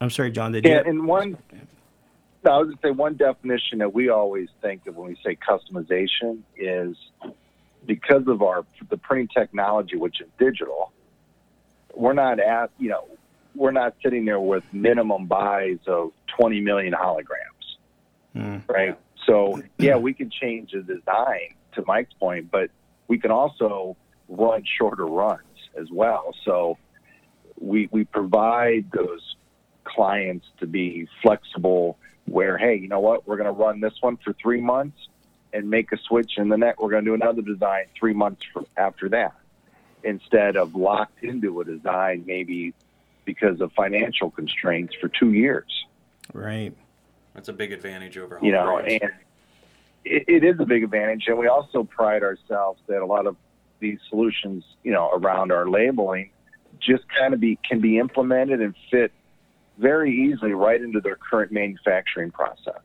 I'm 0.00 0.10
sorry, 0.10 0.30
John. 0.30 0.52
Did 0.52 0.64
yeah, 0.64 0.82
you? 0.82 0.90
and 0.90 1.06
one. 1.06 1.38
No, 2.42 2.52
I 2.52 2.58
was 2.58 2.66
going 2.66 2.76
to 2.76 2.82
say 2.82 2.90
one 2.90 3.16
definition 3.16 3.78
that 3.78 3.92
we 3.92 4.08
always 4.08 4.48
think 4.62 4.86
of 4.86 4.96
when 4.96 5.08
we 5.08 5.16
say 5.24 5.36
customization 5.36 6.40
is 6.56 6.96
because 7.86 8.26
of 8.26 8.42
our 8.42 8.64
the 8.88 8.96
printing 8.96 9.28
technology, 9.28 9.96
which 9.96 10.20
is 10.20 10.28
digital. 10.38 10.92
We're 11.94 12.12
not 12.12 12.40
at 12.40 12.70
you 12.78 12.88
know 12.88 13.06
we're 13.54 13.72
not 13.72 13.94
sitting 14.02 14.24
there 14.24 14.40
with 14.40 14.64
minimum 14.72 15.26
buys 15.26 15.78
of 15.86 16.12
20 16.38 16.60
million 16.60 16.94
holograms, 16.94 17.76
mm. 18.34 18.68
right? 18.68 18.98
So 19.26 19.62
yeah, 19.78 19.96
we 19.96 20.14
can 20.14 20.30
change 20.30 20.72
the 20.72 20.82
design 20.82 21.54
to 21.72 21.84
Mike's 21.86 22.14
point, 22.14 22.50
but 22.50 22.70
we 23.08 23.18
can 23.18 23.30
also 23.30 23.96
run 24.28 24.64
shorter 24.64 25.06
runs 25.06 25.40
as 25.76 25.88
well. 25.90 26.34
So 26.44 26.78
we 27.58 27.88
we 27.90 28.04
provide 28.04 28.90
those 28.92 29.36
clients 29.84 30.46
to 30.58 30.66
be 30.66 31.08
flexible 31.22 31.98
where 32.26 32.56
hey, 32.56 32.76
you 32.76 32.88
know 32.88 33.00
what, 33.00 33.26
we're 33.26 33.36
going 33.36 33.52
to 33.52 33.52
run 33.52 33.80
this 33.80 33.94
one 34.00 34.16
for 34.16 34.32
3 34.32 34.60
months 34.60 35.08
and 35.52 35.68
make 35.68 35.90
a 35.92 35.96
switch 35.96 36.32
and 36.36 36.50
the 36.50 36.56
next 36.56 36.78
we're 36.78 36.90
going 36.90 37.04
to 37.04 37.10
do 37.10 37.14
another 37.14 37.42
design 37.42 37.84
3 37.98 38.14
months 38.14 38.42
after 38.76 39.08
that 39.08 39.34
instead 40.04 40.56
of 40.56 40.74
locked 40.74 41.22
into 41.24 41.60
a 41.60 41.64
design 41.64 42.24
maybe 42.26 42.72
because 43.24 43.60
of 43.60 43.72
financial 43.72 44.30
constraints 44.30 44.94
for 45.00 45.08
2 45.08 45.32
years. 45.32 45.84
Right. 46.32 46.74
That's 47.34 47.48
a 47.48 47.52
big 47.52 47.72
advantage 47.72 48.18
over 48.18 48.38
home 48.38 48.46
you 48.46 48.52
know, 48.52 48.78
and 48.78 49.02
it, 50.04 50.24
it 50.28 50.44
is 50.44 50.58
a 50.60 50.64
big 50.64 50.82
advantage, 50.82 51.24
and 51.26 51.38
we 51.38 51.46
also 51.46 51.84
pride 51.84 52.22
ourselves 52.22 52.80
that 52.88 53.00
a 53.00 53.06
lot 53.06 53.26
of 53.26 53.36
these 53.80 53.98
solutions, 54.08 54.64
you 54.82 54.92
know, 54.92 55.10
around 55.12 55.52
our 55.52 55.68
labeling, 55.68 56.30
just 56.80 57.04
kind 57.08 57.34
of 57.34 57.40
be 57.40 57.58
can 57.68 57.80
be 57.80 57.98
implemented 57.98 58.60
and 58.60 58.74
fit 58.90 59.12
very 59.78 60.26
easily 60.26 60.52
right 60.52 60.80
into 60.80 61.00
their 61.00 61.16
current 61.16 61.52
manufacturing 61.52 62.30
process. 62.30 62.82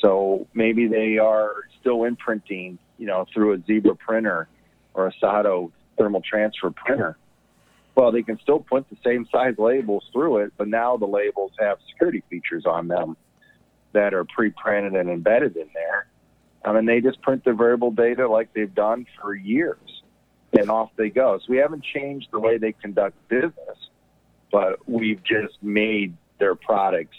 So 0.00 0.46
maybe 0.54 0.86
they 0.86 1.18
are 1.18 1.54
still 1.80 2.04
imprinting, 2.04 2.78
you 2.98 3.06
know, 3.06 3.26
through 3.32 3.54
a 3.54 3.58
Zebra 3.66 3.96
printer 3.96 4.48
or 4.92 5.08
a 5.08 5.12
Sato 5.20 5.72
thermal 5.98 6.22
transfer 6.22 6.70
printer. 6.70 7.16
Well, 7.94 8.10
they 8.10 8.22
can 8.22 8.38
still 8.40 8.58
put 8.58 8.88
the 8.90 8.96
same 9.04 9.26
size 9.30 9.54
labels 9.58 10.04
through 10.12 10.38
it, 10.38 10.52
but 10.56 10.68
now 10.68 10.96
the 10.96 11.06
labels 11.06 11.52
have 11.60 11.78
security 11.88 12.22
features 12.28 12.66
on 12.66 12.88
them 12.88 13.16
that 13.92 14.14
are 14.14 14.24
pre-printed 14.24 14.94
and 14.94 15.08
embedded 15.08 15.56
in 15.56 15.68
there. 15.72 16.06
I 16.64 16.72
mean, 16.72 16.86
they 16.86 17.00
just 17.00 17.20
print 17.22 17.44
their 17.44 17.54
variable 17.54 17.92
data 17.92 18.26
like 18.26 18.52
they've 18.52 18.74
done 18.74 19.06
for 19.20 19.34
years, 19.34 20.02
and 20.58 20.70
off 20.70 20.90
they 20.96 21.10
go. 21.10 21.38
So 21.38 21.44
we 21.48 21.58
haven't 21.58 21.84
changed 21.84 22.28
the 22.32 22.40
way 22.40 22.58
they 22.58 22.72
conduct 22.72 23.16
business, 23.28 23.78
but 24.50 24.88
we've 24.88 25.22
just 25.22 25.62
made 25.62 26.16
their 26.38 26.56
products 26.56 27.16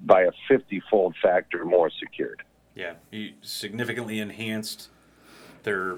by 0.00 0.22
a 0.22 0.32
50-fold 0.50 1.14
factor 1.22 1.64
more 1.64 1.90
secured. 1.90 2.42
Yeah, 2.74 2.94
you 3.10 3.32
significantly 3.42 4.18
enhanced 4.18 4.88
their 5.62 5.96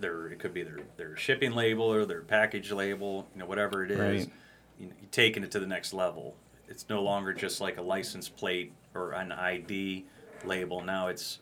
their 0.00 0.28
it 0.28 0.38
could 0.38 0.54
be 0.54 0.62
their 0.62 0.80
their 0.96 1.16
shipping 1.16 1.52
label 1.52 1.84
or 1.84 2.04
their 2.04 2.22
package 2.22 2.72
label, 2.72 3.28
you 3.34 3.40
know, 3.40 3.46
whatever 3.46 3.84
it 3.84 3.90
is. 3.90 3.98
Right. 3.98 4.32
You 4.78 4.86
know, 4.88 4.94
taking 5.10 5.42
it 5.44 5.50
to 5.52 5.60
the 5.60 5.66
next 5.66 5.92
level. 5.92 6.34
It's 6.68 6.88
no 6.88 7.02
longer 7.02 7.32
just 7.32 7.60
like 7.60 7.76
a 7.76 7.82
license 7.82 8.28
plate 8.28 8.72
or 8.94 9.12
an 9.12 9.30
ID 9.32 10.06
label. 10.44 10.82
Now 10.82 11.08
it's 11.08 11.38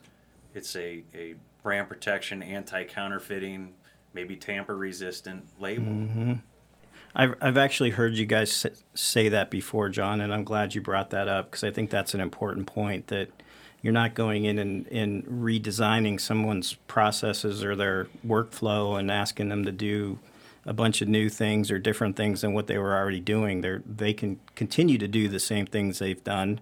it's 0.53 0.75
a, 0.75 1.03
a 1.15 1.35
brand 1.63 1.89
protection, 1.89 2.43
anti 2.43 2.83
counterfeiting, 2.83 3.73
maybe 4.13 4.35
tamper 4.35 4.75
resistant 4.75 5.47
label. 5.59 5.85
Mm-hmm. 5.85 6.33
I've, 7.15 7.35
I've 7.41 7.57
actually 7.57 7.91
heard 7.91 8.15
you 8.15 8.25
guys 8.25 8.65
say 8.95 9.29
that 9.29 9.51
before, 9.51 9.89
John, 9.89 10.19
and 10.19 10.33
I'm 10.33 10.43
glad 10.43 10.73
you 10.73 10.81
brought 10.81 11.11
that 11.11 11.27
up 11.27 11.51
because 11.51 11.63
I 11.63 11.71
think 11.71 11.89
that's 11.89 12.13
an 12.13 12.21
important 12.21 12.65
point 12.65 13.07
that 13.07 13.29
you're 13.83 13.93
not 13.93 14.15
going 14.15 14.45
in 14.45 14.57
and, 14.57 14.87
and 14.87 15.25
redesigning 15.25 16.19
someone's 16.19 16.73
processes 16.87 17.63
or 17.63 17.75
their 17.75 18.07
workflow 18.25 18.97
and 18.97 19.11
asking 19.11 19.49
them 19.49 19.65
to 19.65 19.71
do 19.71 20.17
a 20.65 20.73
bunch 20.73 21.01
of 21.01 21.09
new 21.09 21.29
things 21.29 21.69
or 21.69 21.77
different 21.77 22.15
things 22.15 22.41
than 22.41 22.53
what 22.53 22.67
they 22.67 22.77
were 22.77 22.95
already 22.95 23.19
doing. 23.19 23.59
They're, 23.59 23.83
they 23.85 24.13
can 24.13 24.39
continue 24.55 24.97
to 24.97 25.07
do 25.07 25.27
the 25.27 25.39
same 25.39 25.65
things 25.65 25.99
they've 25.99 26.23
done, 26.23 26.61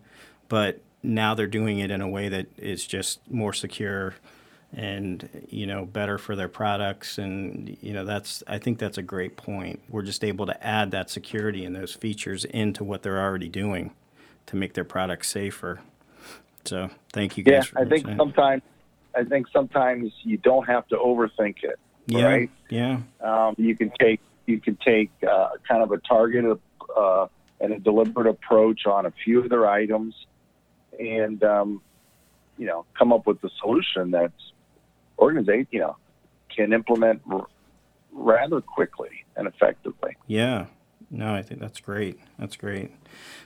but 0.49 0.81
now 1.03 1.35
they're 1.35 1.45
doing 1.45 1.77
it 1.77 1.91
in 1.91 2.01
a 2.01 2.09
way 2.09 2.27
that 2.27 2.47
is 2.57 2.85
just 2.85 3.19
more 3.31 3.53
secure 3.53 4.15
and 4.73 5.45
you 5.49 5.67
know 5.67 5.85
better 5.85 6.17
for 6.17 6.35
their 6.35 6.47
products. 6.47 7.17
And 7.17 7.77
you 7.81 7.91
know 7.93 8.05
that's 8.05 8.41
i 8.47 8.57
think 8.57 8.79
that's 8.79 8.97
a 8.97 9.03
great 9.03 9.35
point. 9.35 9.81
We're 9.89 10.01
just 10.01 10.23
able 10.23 10.45
to 10.47 10.65
add 10.65 10.91
that 10.91 11.09
security 11.09 11.65
and 11.65 11.75
those 11.75 11.93
features 11.93 12.45
into 12.45 12.83
what 12.83 13.03
they're 13.03 13.21
already 13.21 13.49
doing 13.49 13.91
to 14.47 14.55
make 14.55 14.73
their 14.73 14.85
products 14.85 15.29
safer 15.29 15.81
so 16.65 16.89
thank 17.13 17.37
you 17.37 17.43
guys 17.43 17.71
Yeah, 17.75 17.81
I 17.81 17.85
think 17.85 18.07
sometimes 18.17 18.61
I 19.15 19.23
think 19.23 19.47
sometimes 19.51 20.11
you 20.23 20.37
don't 20.37 20.65
have 20.67 20.87
to 20.89 20.95
overthink 20.95 21.63
it. 21.63 21.77
yeah 22.07 22.25
right? 22.25 22.49
yeah 22.69 22.99
Um, 23.21 23.55
you 23.57 23.75
can 23.75 23.91
take 23.99 24.21
you 24.45 24.59
can 24.59 24.77
take 24.85 25.11
uh, 25.29 25.49
kind 25.67 25.83
of 25.83 25.91
a 25.91 25.97
targeted 25.99 26.57
uh, 26.97 27.27
and 27.59 27.73
a 27.73 27.79
deliberate 27.79 28.27
approach 28.27 28.85
on 28.85 29.05
a 29.05 29.11
few 29.23 29.43
of 29.43 29.49
their 29.49 29.67
items, 29.69 30.15
and 30.99 31.43
um, 31.43 31.81
you 32.57 32.65
know 32.65 32.85
come 32.97 33.13
up 33.13 33.27
with 33.27 33.43
a 33.43 33.49
solution 33.61 34.11
that's 34.11 34.33
organization 35.19 35.67
you 35.71 35.79
know 35.79 35.95
can 36.55 36.73
implement 36.73 37.21
r- 37.31 37.47
rather 38.11 38.61
quickly 38.61 39.09
and 39.35 39.47
effectively. 39.47 40.17
Yeah. 40.27 40.65
No, 41.11 41.35
I 41.35 41.41
think 41.41 41.59
that's 41.59 41.81
great. 41.81 42.17
That's 42.39 42.55
great. 42.55 42.91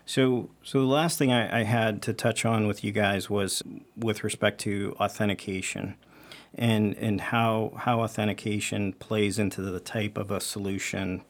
So, 0.06 0.52
so 0.64 0.80
the 0.80 0.86
last 0.86 1.18
thing 1.18 1.34
I, 1.34 1.62
I 1.62 1.64
had 1.64 2.04
to 2.04 2.14
touch 2.14 2.46
on 2.46 2.68
with 2.68 2.84
you 2.84 2.92
guys 2.92 3.28
was 3.28 3.64
with 3.98 4.24
respect 4.24 4.62
to 4.62 4.96
authentication, 5.00 5.96
and 6.54 6.96
and 6.96 7.20
how 7.20 7.74
how 7.76 8.02
authentication 8.02 8.94
plays 8.94 9.40
into 9.40 9.64
the 9.64 9.80
type 9.80 10.16
of 10.16 10.30
a 10.30 10.40
solution 10.40 11.24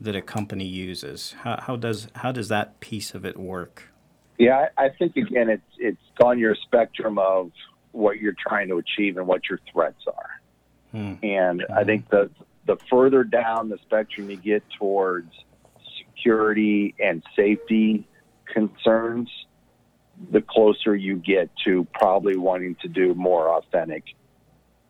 that 0.00 0.16
a 0.16 0.22
company 0.22 0.64
uses. 0.64 1.34
How, 1.42 1.60
how 1.60 1.76
does 1.76 2.08
how 2.16 2.32
does 2.32 2.48
that 2.48 2.80
piece 2.80 3.14
of 3.14 3.26
it 3.26 3.36
work? 3.36 3.90
Yeah, 4.38 4.68
I, 4.78 4.86
I 4.86 4.88
think 4.88 5.16
again 5.16 5.50
it's 5.50 5.62
it's 5.78 6.00
on 6.22 6.38
your 6.38 6.54
spectrum 6.54 7.18
of 7.18 7.52
what 7.92 8.18
you're 8.18 8.36
trying 8.38 8.68
to 8.68 8.78
achieve 8.78 9.18
and 9.18 9.26
what 9.26 9.48
your 9.50 9.60
threats 9.70 10.04
are. 10.06 10.40
Hmm. 10.92 11.14
And 11.22 11.66
I 11.74 11.84
think 11.84 12.08
the 12.08 12.30
the 12.66 12.76
further 12.90 13.24
down 13.24 13.68
the 13.68 13.78
spectrum 13.78 14.30
you 14.30 14.36
get 14.36 14.62
towards 14.78 15.30
security 16.16 16.94
and 16.98 17.22
safety 17.34 18.06
concerns, 18.52 19.28
the 20.30 20.40
closer 20.40 20.94
you 20.94 21.16
get 21.16 21.50
to 21.64 21.86
probably 21.92 22.36
wanting 22.36 22.76
to 22.82 22.88
do 22.88 23.14
more 23.14 23.50
authentic 23.50 24.04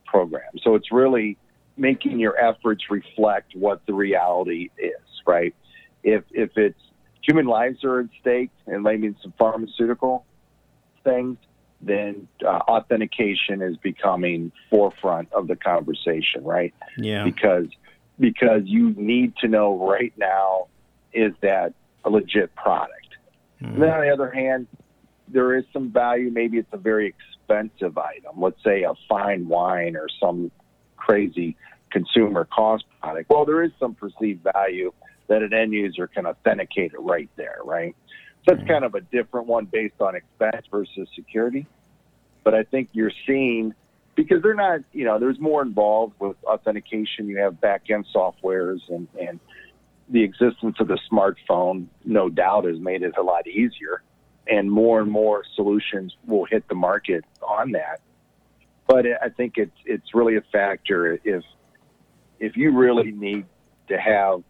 programs. 0.06 0.62
So 0.62 0.74
it's 0.74 0.92
really 0.92 1.36
making 1.76 2.20
your 2.20 2.38
efforts 2.38 2.84
reflect 2.90 3.54
what 3.54 3.84
the 3.86 3.94
reality 3.94 4.70
is, 4.78 5.22
right? 5.26 5.54
If 6.02 6.24
if 6.30 6.56
it's 6.56 6.80
human 7.22 7.46
lives 7.46 7.82
are 7.84 8.00
at 8.00 8.06
stake 8.20 8.50
and 8.66 8.82
maybe 8.82 9.14
some 9.20 9.34
pharmaceutical 9.36 10.24
things, 11.02 11.38
then 11.80 12.28
uh, 12.44 12.48
authentication 12.48 13.62
is 13.62 13.76
becoming 13.78 14.52
forefront 14.70 15.32
of 15.32 15.48
the 15.48 15.56
conversation, 15.56 16.44
right? 16.44 16.72
Yeah. 16.96 17.24
Because 17.24 17.66
because 18.18 18.62
you 18.64 18.90
need 18.96 19.36
to 19.38 19.48
know 19.48 19.76
right 19.76 20.12
now 20.16 20.68
is 21.16 21.32
that 21.40 21.74
a 22.04 22.10
legit 22.10 22.54
product. 22.54 22.92
And 23.60 23.82
then 23.82 23.90
on 23.90 24.02
the 24.02 24.10
other 24.10 24.30
hand, 24.30 24.66
there 25.28 25.56
is 25.56 25.64
some 25.72 25.90
value. 25.90 26.30
Maybe 26.30 26.58
it's 26.58 26.72
a 26.72 26.76
very 26.76 27.08
expensive 27.08 27.96
item. 27.96 28.40
Let's 28.40 28.62
say 28.62 28.82
a 28.82 28.92
fine 29.08 29.48
wine 29.48 29.96
or 29.96 30.08
some 30.20 30.50
crazy 30.96 31.56
consumer 31.90 32.44
cost 32.44 32.84
product. 33.00 33.30
Well, 33.30 33.44
there 33.44 33.62
is 33.62 33.72
some 33.80 33.94
perceived 33.94 34.46
value 34.52 34.92
that 35.28 35.42
an 35.42 35.52
end 35.54 35.72
user 35.72 36.06
can 36.06 36.26
authenticate 36.26 36.92
it 36.92 37.00
right 37.00 37.30
there, 37.36 37.58
right? 37.64 37.96
So 38.44 38.54
that's 38.54 38.68
kind 38.68 38.84
of 38.84 38.94
a 38.94 39.00
different 39.00 39.46
one 39.46 39.64
based 39.64 40.00
on 40.00 40.14
expense 40.14 40.66
versus 40.70 41.08
security. 41.14 41.66
But 42.44 42.54
I 42.54 42.62
think 42.62 42.90
you're 42.92 43.12
seeing 43.26 43.74
because 44.14 44.42
they're 44.42 44.54
not, 44.54 44.80
you 44.92 45.04
know, 45.04 45.18
there's 45.18 45.40
more 45.40 45.62
involved 45.62 46.14
with 46.20 46.36
authentication. 46.44 47.28
You 47.28 47.38
have 47.38 47.60
back 47.60 47.90
end 47.90 48.06
softwares 48.14 48.80
and, 48.88 49.08
and 49.20 49.40
the 50.08 50.22
existence 50.22 50.76
of 50.78 50.88
the 50.88 50.98
smartphone, 51.10 51.86
no 52.04 52.28
doubt, 52.28 52.64
has 52.64 52.78
made 52.78 53.02
it 53.02 53.16
a 53.16 53.22
lot 53.22 53.46
easier. 53.46 54.02
And 54.46 54.70
more 54.70 55.00
and 55.00 55.10
more 55.10 55.42
solutions 55.56 56.16
will 56.26 56.44
hit 56.44 56.68
the 56.68 56.76
market 56.76 57.24
on 57.42 57.72
that. 57.72 58.00
But 58.86 59.04
I 59.20 59.30
think 59.30 59.54
it's 59.56 59.76
it's 59.84 60.14
really 60.14 60.36
a 60.36 60.42
factor 60.52 61.18
if 61.24 61.42
if 62.38 62.56
you 62.56 62.70
really 62.70 63.10
need 63.10 63.46
to 63.88 63.98
have 63.98 64.42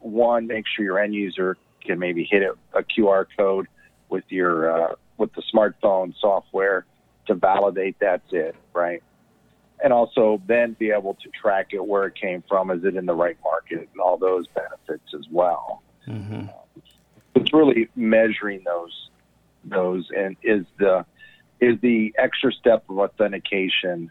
one, 0.00 0.46
make 0.46 0.64
sure 0.66 0.84
your 0.84 0.98
end 0.98 1.14
user 1.14 1.56
can 1.84 1.98
maybe 1.98 2.24
hit 2.30 2.42
a, 2.42 2.54
a 2.78 2.82
QR 2.82 3.26
code 3.36 3.66
with 4.08 4.24
your 4.28 4.70
uh, 4.70 4.94
with 5.16 5.32
the 5.34 5.42
smartphone 5.54 6.14
software 6.20 6.84
to 7.26 7.34
validate 7.34 7.96
that's 8.00 8.32
it, 8.32 8.54
right? 8.72 9.02
And 9.82 9.92
also 9.92 10.42
then 10.46 10.74
be 10.78 10.90
able 10.90 11.14
to 11.14 11.28
track 11.30 11.68
it 11.72 11.84
where 11.84 12.06
it 12.06 12.14
came 12.14 12.42
from, 12.48 12.70
is 12.70 12.84
it 12.84 12.96
in 12.96 13.06
the 13.06 13.14
right 13.14 13.36
market, 13.44 13.57
and 13.70 13.86
all 14.02 14.16
those 14.16 14.46
benefits 14.48 15.14
as 15.14 15.26
well. 15.30 15.82
hmm 16.04 16.46
It's 17.34 17.52
really 17.52 17.88
measuring 17.94 18.62
those 18.64 19.10
those 19.64 20.08
and 20.16 20.36
is 20.42 20.64
the 20.78 21.04
is 21.60 21.78
the 21.80 22.14
extra 22.16 22.52
step 22.52 22.84
of 22.88 22.98
authentication, 22.98 24.10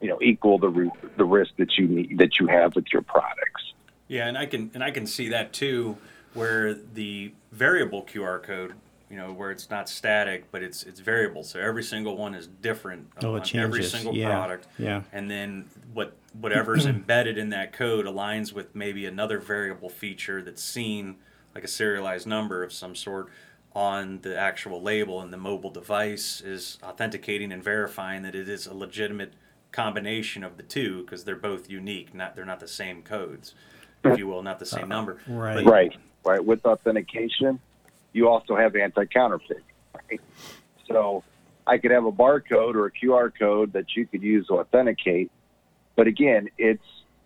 you 0.00 0.08
know, 0.08 0.18
equal 0.20 0.58
the 0.58 0.68
re- 0.68 0.90
the 1.16 1.24
risk 1.24 1.52
that 1.56 1.76
you 1.78 1.86
need 1.88 2.18
that 2.18 2.38
you 2.38 2.46
have 2.46 2.74
with 2.74 2.86
your 2.92 3.02
products. 3.02 3.72
Yeah, 4.08 4.28
and 4.28 4.36
I 4.36 4.46
can 4.46 4.70
and 4.74 4.84
I 4.84 4.90
can 4.90 5.06
see 5.06 5.28
that 5.28 5.52
too, 5.52 5.96
where 6.34 6.74
the 6.74 7.32
variable 7.52 8.02
QR 8.02 8.42
code, 8.42 8.74
you 9.10 9.16
know, 9.16 9.32
where 9.32 9.50
it's 9.50 9.70
not 9.70 9.88
static, 9.88 10.50
but 10.50 10.62
it's 10.62 10.82
it's 10.82 11.00
variable. 11.00 11.42
So 11.44 11.60
every 11.60 11.82
single 11.82 12.16
one 12.16 12.34
is 12.34 12.46
different 12.46 13.08
Oh, 13.22 13.36
it 13.36 13.54
on 13.54 13.60
every 13.60 13.82
single 13.84 14.14
Yeah. 14.14 14.28
product. 14.30 14.66
Yeah. 14.78 15.02
And 15.12 15.30
then 15.30 15.66
what 15.92 16.16
whatever's 16.40 16.86
embedded 16.94 17.38
in 17.38 17.50
that 17.50 17.72
code 17.72 18.06
aligns 18.06 18.52
with 18.52 18.74
maybe 18.74 19.06
another 19.06 19.38
variable 19.38 19.88
feature 19.88 20.42
that's 20.42 20.62
seen, 20.62 21.16
like 21.54 21.64
a 21.64 21.68
serialized 21.68 22.26
number 22.26 22.62
of 22.62 22.72
some 22.72 22.94
sort, 22.94 23.28
on 23.74 24.20
the 24.22 24.36
actual 24.38 24.80
label, 24.80 25.20
and 25.20 25.32
the 25.32 25.36
mobile 25.36 25.70
device 25.70 26.40
is 26.40 26.78
authenticating 26.82 27.52
and 27.52 27.62
verifying 27.62 28.22
that 28.22 28.34
it 28.34 28.48
is 28.48 28.66
a 28.66 28.74
legitimate 28.74 29.32
combination 29.72 30.44
of 30.44 30.56
the 30.56 30.62
two 30.62 31.02
because 31.02 31.24
they're 31.24 31.34
both 31.36 31.68
unique. 31.68 32.14
Not 32.14 32.36
they're 32.36 32.44
not 32.44 32.60
the 32.60 32.68
same 32.68 33.02
codes, 33.02 33.54
if 34.04 34.16
you 34.18 34.26
will, 34.28 34.42
not 34.42 34.58
the 34.60 34.66
same 34.66 34.84
uh, 34.84 34.86
number. 34.86 35.18
right. 35.28 35.62
But- 35.64 35.70
Right, 35.70 35.96
right. 36.24 36.44
With 36.44 36.64
authentication, 36.64 37.60
you 38.14 38.28
also 38.28 38.56
have 38.56 38.74
anti-counterfeit. 38.74 39.62
Right? 40.08 40.20
So 40.88 41.22
I 41.66 41.76
could 41.76 41.90
have 41.90 42.06
a 42.06 42.12
barcode 42.12 42.74
or 42.74 42.86
a 42.86 42.90
QR 42.90 43.30
code 43.38 43.74
that 43.74 43.94
you 43.94 44.06
could 44.06 44.22
use 44.22 44.46
to 44.46 44.60
authenticate, 44.60 45.30
but 45.96 46.06
again, 46.06 46.48
it's 46.56 46.84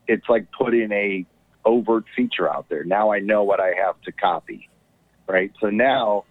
it's 0.09 0.29
like 0.29 0.51
putting 0.51 0.90
a 0.90 1.24
overt 1.64 2.05
feature 2.16 2.51
out 2.51 2.68
there. 2.68 2.83
Now 2.83 3.12
I 3.12 3.20
know 3.20 3.44
what 3.44 3.61
I 3.61 3.74
have 3.85 4.01
to 4.03 4.12
copy, 4.12 4.68
right? 5.29 5.53
So 5.61 5.68
now 5.68 6.24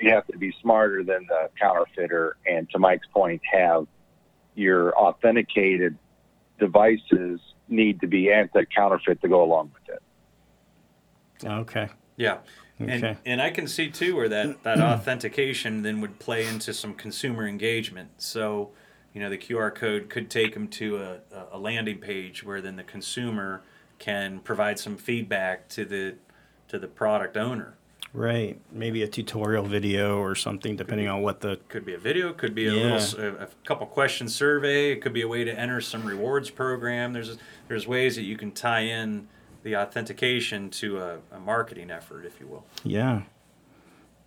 you 0.00 0.10
have 0.10 0.26
to 0.26 0.36
be 0.36 0.52
smarter 0.60 1.04
than 1.04 1.26
the 1.28 1.48
counterfeiter, 1.58 2.36
and 2.46 2.68
to 2.70 2.78
Mike's 2.78 3.06
point, 3.06 3.40
have 3.50 3.86
your 4.54 4.94
authenticated 4.98 5.96
devices 6.58 7.40
need 7.68 8.00
to 8.00 8.06
be 8.06 8.32
anti-counterfeit 8.32 9.22
to 9.22 9.28
go 9.28 9.42
along 9.42 9.70
with 9.72 9.96
it. 9.96 10.02
Okay. 11.46 11.88
Yeah. 12.16 12.38
Okay. 12.90 13.08
And, 13.08 13.16
and 13.24 13.42
I 13.42 13.50
can 13.50 13.66
see 13.66 13.90
too 13.90 14.16
where 14.16 14.28
that, 14.28 14.62
that 14.62 14.80
authentication 14.80 15.82
then 15.82 16.00
would 16.00 16.18
play 16.18 16.46
into 16.46 16.72
some 16.72 16.94
consumer 16.94 17.46
engagement. 17.46 18.10
So, 18.18 18.70
you 19.12 19.20
know, 19.20 19.28
the 19.30 19.38
QR 19.38 19.74
code 19.74 20.08
could 20.08 20.30
take 20.30 20.54
them 20.54 20.68
to 20.68 20.96
a, 20.98 21.18
a 21.52 21.58
landing 21.58 21.98
page 21.98 22.44
where 22.44 22.60
then 22.60 22.76
the 22.76 22.82
consumer 22.84 23.62
can 23.98 24.40
provide 24.40 24.78
some 24.78 24.96
feedback 24.96 25.68
to 25.70 25.84
the 25.84 26.14
to 26.68 26.78
the 26.78 26.88
product 26.88 27.36
owner. 27.36 27.74
Right. 28.14 28.60
Maybe 28.70 29.02
a 29.02 29.08
tutorial 29.08 29.64
video 29.64 30.18
or 30.18 30.34
something, 30.34 30.76
depending 30.76 31.08
on 31.08 31.22
what 31.22 31.40
the. 31.40 31.58
Could 31.68 31.86
be 31.86 31.94
a 31.94 31.98
video, 31.98 32.32
could 32.34 32.54
be 32.54 32.66
a 32.66 32.72
Yeah. 32.72 32.94
little 32.96 33.20
a, 33.24 33.44
a 33.44 33.48
couple 33.64 33.86
question 33.86 34.28
survey. 34.28 34.92
It 34.92 35.00
could 35.00 35.14
be 35.14 35.22
a 35.22 35.28
way 35.28 35.44
to 35.44 35.58
enter 35.58 35.80
some 35.80 36.04
rewards 36.04 36.50
program. 36.50 37.12
There's 37.14 37.38
there's 37.68 37.86
ways 37.86 38.16
that 38.16 38.22
you 38.22 38.36
can 38.36 38.50
tie 38.52 38.80
in 38.80 39.28
the 39.62 39.76
authentication 39.76 40.70
to 40.70 40.98
a, 40.98 41.18
a 41.32 41.38
marketing 41.38 41.90
effort, 41.90 42.24
if 42.24 42.40
you 42.40 42.46
will. 42.46 42.64
Yeah. 42.84 43.22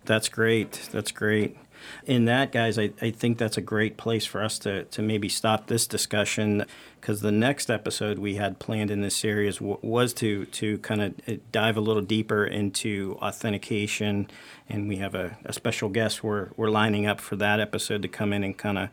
That's 0.04 0.28
great. 0.28 0.88
That's 0.92 1.10
great. 1.10 1.58
In 2.06 2.24
that, 2.24 2.52
guys, 2.52 2.78
I, 2.78 2.92
I 3.02 3.10
think 3.10 3.36
that's 3.38 3.58
a 3.58 3.60
great 3.60 3.96
place 3.96 4.24
for 4.24 4.42
us 4.42 4.58
to, 4.60 4.84
to 4.84 5.02
maybe 5.02 5.28
stop 5.28 5.66
this 5.66 5.86
discussion 5.86 6.64
because 7.00 7.20
the 7.20 7.32
next 7.32 7.70
episode 7.70 8.18
we 8.18 8.36
had 8.36 8.58
planned 8.58 8.90
in 8.90 9.02
this 9.02 9.14
series 9.14 9.58
w- 9.58 9.78
was 9.82 10.14
to, 10.14 10.46
to 10.46 10.78
kind 10.78 11.02
of 11.02 11.14
eh, 11.26 11.36
dive 11.52 11.76
a 11.76 11.80
little 11.80 12.02
deeper 12.02 12.44
into 12.44 13.18
authentication. 13.20 14.28
And 14.68 14.88
we 14.88 14.96
have 14.96 15.14
a, 15.14 15.36
a 15.44 15.52
special 15.52 15.88
guest 15.88 16.24
we're, 16.24 16.50
we're 16.56 16.70
lining 16.70 17.06
up 17.06 17.20
for 17.20 17.36
that 17.36 17.60
episode 17.60 18.02
to 18.02 18.08
come 18.08 18.32
in 18.32 18.42
and 18.42 18.56
kind 18.56 18.78
of 18.78 18.88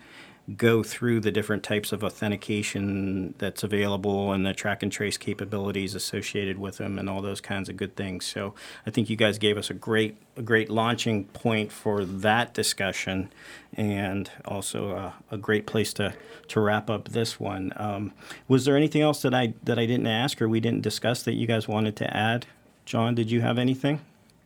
go 0.58 0.84
through 0.84 1.22
the 1.22 1.32
different 1.32 1.64
types 1.64 1.94
of 1.94 2.04
authentication 2.04 3.34
that's 3.38 3.64
available 3.64 4.34
and 4.34 4.46
the 4.46 4.54
track 4.54 4.84
and 4.84 4.92
trace 4.92 5.18
capabilities 5.18 5.96
associated 5.96 6.60
with 6.60 6.78
them 6.78 7.00
and 7.00 7.10
all 7.10 7.22
those 7.22 7.40
kinds 7.40 7.70
of 7.70 7.78
good 7.78 7.96
things. 7.96 8.26
So 8.26 8.54
I 8.86 8.90
think 8.90 9.10
you 9.10 9.16
guys 9.16 9.38
gave 9.38 9.58
us 9.58 9.70
a 9.70 9.74
great 9.74 10.18
a 10.36 10.42
great 10.42 10.70
launching 10.70 11.26
point 11.26 11.72
for 11.72 12.04
that 12.04 12.54
discussion 12.54 13.32
and 13.74 14.32
also 14.46 14.92
a, 14.92 15.14
a 15.32 15.38
great 15.38 15.66
place 15.66 15.94
to, 15.94 16.14
to 16.48 16.60
wrap 16.60 16.90
up 16.90 17.10
this 17.10 17.40
one. 17.40 17.72
Um, 17.76 18.14
was 18.48 18.66
there 18.66 18.76
anything 18.76 19.02
else 19.02 19.22
that 19.22 19.34
I 19.34 19.54
that 19.64 19.80
I 19.80 19.86
didn't 19.86 20.08
ask 20.08 20.42
or 20.42 20.50
we 20.50 20.60
didn't 20.60 20.82
discuss 20.82 21.24
that 21.24 21.34
you 21.34 21.48
guys 21.48 21.68
wanted 21.68 21.96
to 21.98 22.18
add? 22.18 22.48
John, 22.86 23.16
did 23.16 23.32
you 23.32 23.42
have 23.42 23.58
anything? 23.58 24.02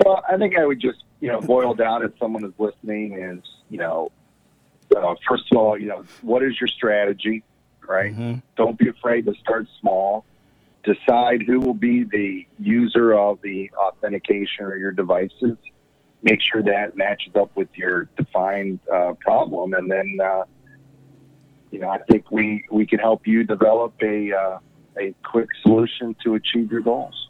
Well, 0.06 0.24
I 0.30 0.38
think 0.38 0.58
I 0.58 0.66
would 0.66 0.80
just, 0.80 1.04
you 1.22 1.30
know, 1.30 1.42
boil 1.42 1.74
down 1.74 2.04
if 2.04 2.12
someone 2.20 2.44
is 2.44 2.54
listening 2.60 3.14
is, 3.14 3.44
you 3.70 3.80
know, 3.80 4.12
uh, 4.96 5.16
first 5.28 5.52
of 5.52 5.58
all, 5.58 5.78
you 5.78 5.88
know, 5.88 6.04
what 6.22 6.44
is 6.44 6.60
your 6.60 6.68
strategy, 6.68 7.44
right? 7.88 8.16
Mhm. 8.16 8.42
Don't 8.56 8.78
be 8.78 8.90
afraid 8.90 9.26
to 9.26 9.34
start 9.36 9.68
small. 9.80 10.26
Decide 10.84 11.44
who 11.44 11.60
will 11.60 11.74
be 11.74 12.04
the 12.04 12.46
user 12.60 13.14
of 13.14 13.42
the 13.42 13.70
authentication 13.78 14.66
or 14.66 14.78
your 14.78 14.92
devices. 14.92 15.58
Make 16.24 16.42
sure 16.42 16.64
that 16.64 16.96
matches 16.96 17.36
up 17.36 17.56
with 17.56 17.70
your 17.76 18.06
defined 18.18 18.80
uh, 18.92 19.14
problem, 19.20 19.74
and 19.74 19.92
then, 19.92 20.18
uh, 20.24 20.44
you 21.72 21.80
know, 21.80 21.90
I 21.90 22.00
think 22.10 22.32
we 22.32 22.66
we 22.72 22.86
can 22.86 23.00
help 23.00 23.28
you 23.28 23.44
develop 23.44 23.94
a 24.02 24.32
uh, 24.34 24.60
a 25.00 25.14
quick 25.24 25.50
solution 25.62 26.16
to 26.24 26.36
achieve 26.36 26.72
your 26.72 26.82
goals. 26.82 27.30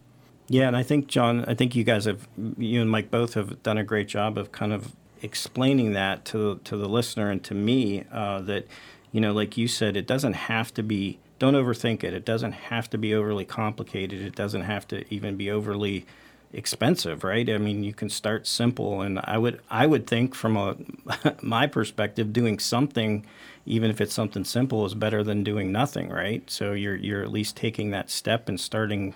Yeah, 0.49 0.67
and 0.67 0.77
I 0.77 0.83
think 0.83 1.07
John, 1.07 1.43
I 1.45 1.53
think 1.53 1.75
you 1.75 1.83
guys 1.83 2.05
have, 2.05 2.27
you 2.57 2.81
and 2.81 2.89
Mike 2.89 3.11
both 3.11 3.33
have 3.33 3.61
done 3.63 3.77
a 3.77 3.83
great 3.83 4.07
job 4.07 4.37
of 4.37 4.51
kind 4.51 4.71
of 4.71 4.93
explaining 5.21 5.93
that 5.93 6.25
to 6.25 6.59
to 6.63 6.77
the 6.77 6.89
listener 6.89 7.29
and 7.29 7.43
to 7.43 7.53
me 7.53 8.03
uh, 8.11 8.41
that, 8.41 8.67
you 9.11 9.21
know, 9.21 9.33
like 9.33 9.57
you 9.57 9.67
said, 9.67 9.97
it 9.97 10.07
doesn't 10.07 10.33
have 10.33 10.73
to 10.75 10.83
be. 10.83 11.19
Don't 11.39 11.53
overthink 11.53 12.03
it. 12.03 12.13
It 12.13 12.25
doesn't 12.25 12.53
have 12.53 12.89
to 12.89 12.97
be 12.97 13.13
overly 13.13 13.45
complicated. 13.45 14.21
It 14.21 14.35
doesn't 14.35 14.63
have 14.63 14.87
to 14.87 15.05
even 15.13 15.37
be 15.37 15.51
overly 15.51 16.05
expensive, 16.53 17.23
right? 17.23 17.47
I 17.49 17.57
mean, 17.57 17.83
you 17.83 17.93
can 17.93 18.09
start 18.09 18.47
simple, 18.47 19.01
and 19.01 19.19
I 19.23 19.37
would 19.37 19.61
I 19.69 19.85
would 19.85 20.07
think 20.07 20.33
from 20.33 20.57
a 20.57 20.75
my 21.41 21.67
perspective, 21.67 22.33
doing 22.33 22.59
something, 22.59 23.25
even 23.65 23.89
if 23.89 24.01
it's 24.01 24.13
something 24.13 24.45
simple, 24.45 24.85
is 24.85 24.93
better 24.93 25.23
than 25.23 25.43
doing 25.43 25.71
nothing, 25.71 26.09
right? 26.09 26.49
So 26.49 26.73
you're 26.73 26.95
you're 26.95 27.21
at 27.21 27.31
least 27.31 27.55
taking 27.55 27.91
that 27.91 28.09
step 28.09 28.49
and 28.49 28.59
starting 28.59 29.15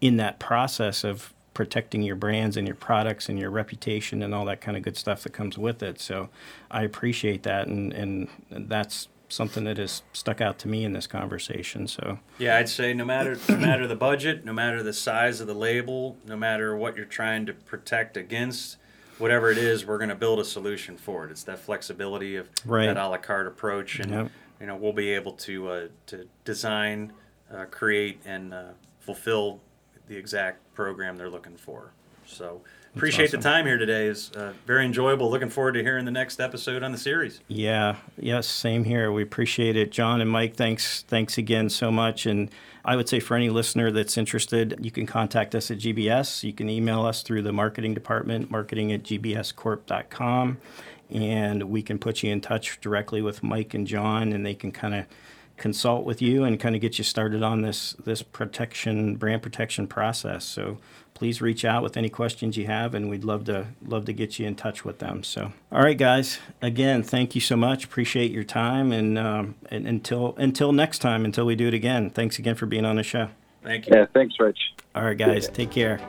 in 0.00 0.16
that 0.16 0.38
process 0.38 1.04
of 1.04 1.32
protecting 1.56 2.02
your 2.02 2.16
brands 2.16 2.58
and 2.58 2.66
your 2.68 2.76
products 2.76 3.30
and 3.30 3.38
your 3.38 3.48
reputation 3.48 4.22
and 4.22 4.34
all 4.34 4.44
that 4.44 4.60
kind 4.60 4.76
of 4.76 4.82
good 4.82 4.94
stuff 4.94 5.22
that 5.22 5.32
comes 5.32 5.56
with 5.56 5.82
it. 5.82 5.98
So 5.98 6.28
I 6.70 6.82
appreciate 6.82 7.44
that, 7.44 7.66
and 7.66 7.94
and 7.94 8.28
that's 8.50 9.08
something 9.30 9.64
that 9.64 9.78
has 9.78 10.02
stuck 10.12 10.42
out 10.42 10.58
to 10.58 10.68
me 10.68 10.84
in 10.84 10.92
this 10.92 11.06
conversation. 11.06 11.88
So 11.88 12.18
Yeah, 12.38 12.58
I'd 12.58 12.68
say 12.68 12.92
no 12.92 13.06
matter 13.06 13.38
no 13.48 13.56
matter 13.56 13.86
the 13.86 13.96
budget, 13.96 14.44
no 14.44 14.52
matter 14.52 14.82
the 14.82 14.92
size 14.92 15.40
of 15.40 15.46
the 15.46 15.54
label, 15.54 16.18
no 16.26 16.36
matter 16.36 16.76
what 16.76 16.94
you're 16.94 17.06
trying 17.06 17.46
to 17.46 17.54
protect 17.54 18.18
against, 18.18 18.76
whatever 19.16 19.50
it 19.50 19.56
is, 19.56 19.86
we're 19.86 19.96
going 19.98 20.10
to 20.10 20.14
build 20.14 20.38
a 20.38 20.44
solution 20.44 20.98
for 20.98 21.24
it. 21.24 21.30
It's 21.30 21.44
that 21.44 21.58
flexibility 21.58 22.36
of 22.36 22.50
Right. 22.66 22.84
that 22.84 22.98
a 22.98 23.08
la 23.08 23.16
carte 23.16 23.46
approach, 23.46 23.98
and 23.98 24.10
Yep. 24.10 24.30
you 24.60 24.66
know 24.66 24.76
we'll 24.76 24.92
be 24.92 25.14
able 25.14 25.32
to 25.32 25.68
uh, 25.70 25.88
to 26.08 26.28
design, 26.44 27.14
uh, 27.50 27.64
create, 27.70 28.20
and 28.26 28.52
uh, 28.52 28.64
fulfill 29.00 29.60
the 30.08 30.16
exact 30.16 30.74
program 30.74 31.16
they're 31.16 31.30
looking 31.30 31.56
for. 31.56 31.92
So 32.26 32.62
appreciate 32.94 33.30
the 33.30 33.38
time 33.38 33.66
here 33.66 33.78
today. 33.78 34.06
is 34.06 34.30
uh, 34.32 34.52
very 34.66 34.84
enjoyable. 34.84 35.30
Looking 35.30 35.48
forward 35.48 35.72
to 35.72 35.82
hearing 35.82 36.04
the 36.04 36.10
next 36.10 36.40
episode 36.40 36.82
on 36.82 36.92
the 36.92 36.98
series. 36.98 37.40
Yeah, 37.48 37.96
yes, 38.18 38.46
same 38.46 38.84
here. 38.84 39.12
We 39.12 39.22
appreciate 39.22 39.76
it. 39.76 39.92
John 39.92 40.20
and 40.20 40.30
Mike, 40.30 40.56
thanks 40.56 41.02
thanks 41.02 41.38
again 41.38 41.68
so 41.68 41.90
much. 41.90 42.26
And 42.26 42.50
I 42.84 42.96
would 42.96 43.08
say 43.08 43.20
for 43.20 43.36
any 43.36 43.50
listener 43.50 43.90
that's 43.90 44.16
interested, 44.16 44.78
you 44.80 44.90
can 44.90 45.06
contact 45.06 45.54
us 45.54 45.70
at 45.70 45.78
GBS. 45.78 46.42
You 46.42 46.52
can 46.52 46.68
email 46.68 47.04
us 47.04 47.22
through 47.22 47.42
the 47.42 47.52
marketing 47.52 47.94
department, 47.94 48.50
marketing 48.50 48.92
at 48.92 49.02
gbscorp.com. 49.02 50.58
And 51.10 51.62
we 51.64 51.82
can 51.82 51.98
put 51.98 52.24
you 52.24 52.32
in 52.32 52.40
touch 52.40 52.80
directly 52.80 53.22
with 53.22 53.42
Mike 53.42 53.74
and 53.74 53.86
John, 53.86 54.32
and 54.32 54.44
they 54.44 54.54
can 54.54 54.72
kind 54.72 54.94
of 54.94 55.06
consult 55.56 56.04
with 56.04 56.20
you 56.20 56.44
and 56.44 56.60
kind 56.60 56.74
of 56.74 56.80
get 56.80 56.98
you 56.98 57.04
started 57.04 57.42
on 57.42 57.62
this 57.62 57.94
this 58.04 58.22
protection 58.22 59.16
brand 59.16 59.42
protection 59.42 59.86
process. 59.86 60.44
So 60.44 60.78
please 61.14 61.40
reach 61.40 61.64
out 61.64 61.82
with 61.82 61.96
any 61.96 62.10
questions 62.10 62.56
you 62.56 62.66
have, 62.66 62.94
and 62.94 63.08
we'd 63.08 63.24
love 63.24 63.44
to 63.46 63.68
love 63.84 64.04
to 64.04 64.12
get 64.12 64.38
you 64.38 64.46
in 64.46 64.54
touch 64.54 64.84
with 64.84 64.98
them. 64.98 65.22
So 65.22 65.52
all 65.72 65.82
right, 65.82 65.96
guys, 65.96 66.38
again, 66.60 67.02
thank 67.02 67.34
you 67.34 67.40
so 67.40 67.56
much. 67.56 67.84
Appreciate 67.84 68.30
your 68.30 68.44
time, 68.44 68.92
and, 68.92 69.18
um, 69.18 69.54
and 69.70 69.86
until 69.86 70.34
until 70.36 70.72
next 70.72 70.98
time, 70.98 71.24
until 71.24 71.46
we 71.46 71.56
do 71.56 71.68
it 71.68 71.74
again. 71.74 72.10
Thanks 72.10 72.38
again 72.38 72.54
for 72.54 72.66
being 72.66 72.84
on 72.84 72.96
the 72.96 73.02
show. 73.02 73.28
Thank 73.62 73.86
you. 73.86 73.96
Yeah, 73.96 74.06
thanks, 74.14 74.36
Rich. 74.38 74.58
All 74.94 75.04
right, 75.04 75.18
guys, 75.18 75.48
take 75.48 75.70
care. 75.70 76.00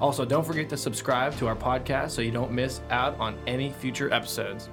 Also, 0.00 0.24
don't 0.24 0.44
forget 0.44 0.68
to 0.68 0.76
subscribe 0.76 1.36
to 1.38 1.46
our 1.46 1.56
podcast 1.56 2.10
so 2.10 2.22
you 2.22 2.30
don't 2.30 2.50
miss 2.52 2.80
out 2.90 3.18
on 3.20 3.36
any 3.46 3.70
future 3.70 4.12
episodes. 4.12 4.68